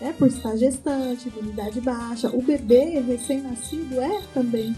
né, 0.00 0.14
por 0.18 0.28
estar 0.28 0.56
gestante, 0.56 1.28
imunidade 1.28 1.80
baixa. 1.80 2.28
O 2.28 2.42
bebê 2.42 3.00
recém-nascido 3.00 4.00
é 4.00 4.22
também 4.32 4.74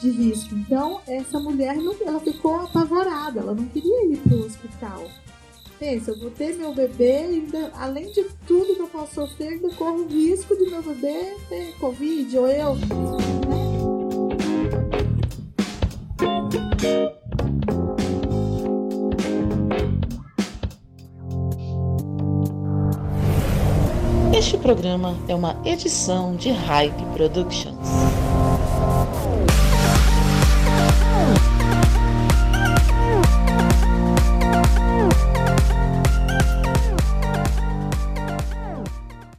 de 0.00 0.10
risco. 0.10 0.54
Então, 0.54 1.00
essa 1.06 1.38
mulher 1.38 1.76
não, 1.76 1.94
ela 2.06 2.20
ficou 2.20 2.56
apavorada, 2.56 3.40
ela 3.40 3.54
não 3.54 3.66
queria 3.66 4.12
ir 4.12 4.18
para 4.18 4.36
o 4.36 4.44
hospital. 4.44 5.08
Pensa, 5.78 6.10
eu 6.10 6.18
vou 6.18 6.30
ter 6.30 6.54
meu 6.54 6.74
bebê, 6.74 7.18
ainda, 7.18 7.70
além 7.74 8.10
de 8.10 8.24
tudo 8.46 8.74
que 8.74 8.80
eu 8.80 8.88
posso 8.88 9.14
sofrer, 9.14 9.48
ainda 9.48 9.68
corro 9.74 10.04
o 10.04 10.08
risco 10.08 10.56
de 10.56 10.70
meu 10.70 10.82
bebê 10.82 11.36
ter 11.50 11.74
Covid 11.78 12.38
ou 12.38 12.48
eu. 12.48 12.74
Né? 12.76 12.86
Este 24.34 24.56
programa 24.56 25.14
é 25.28 25.34
uma 25.34 25.60
edição 25.64 26.36
de 26.36 26.50
Hype 26.50 27.04
Productions. 27.14 27.95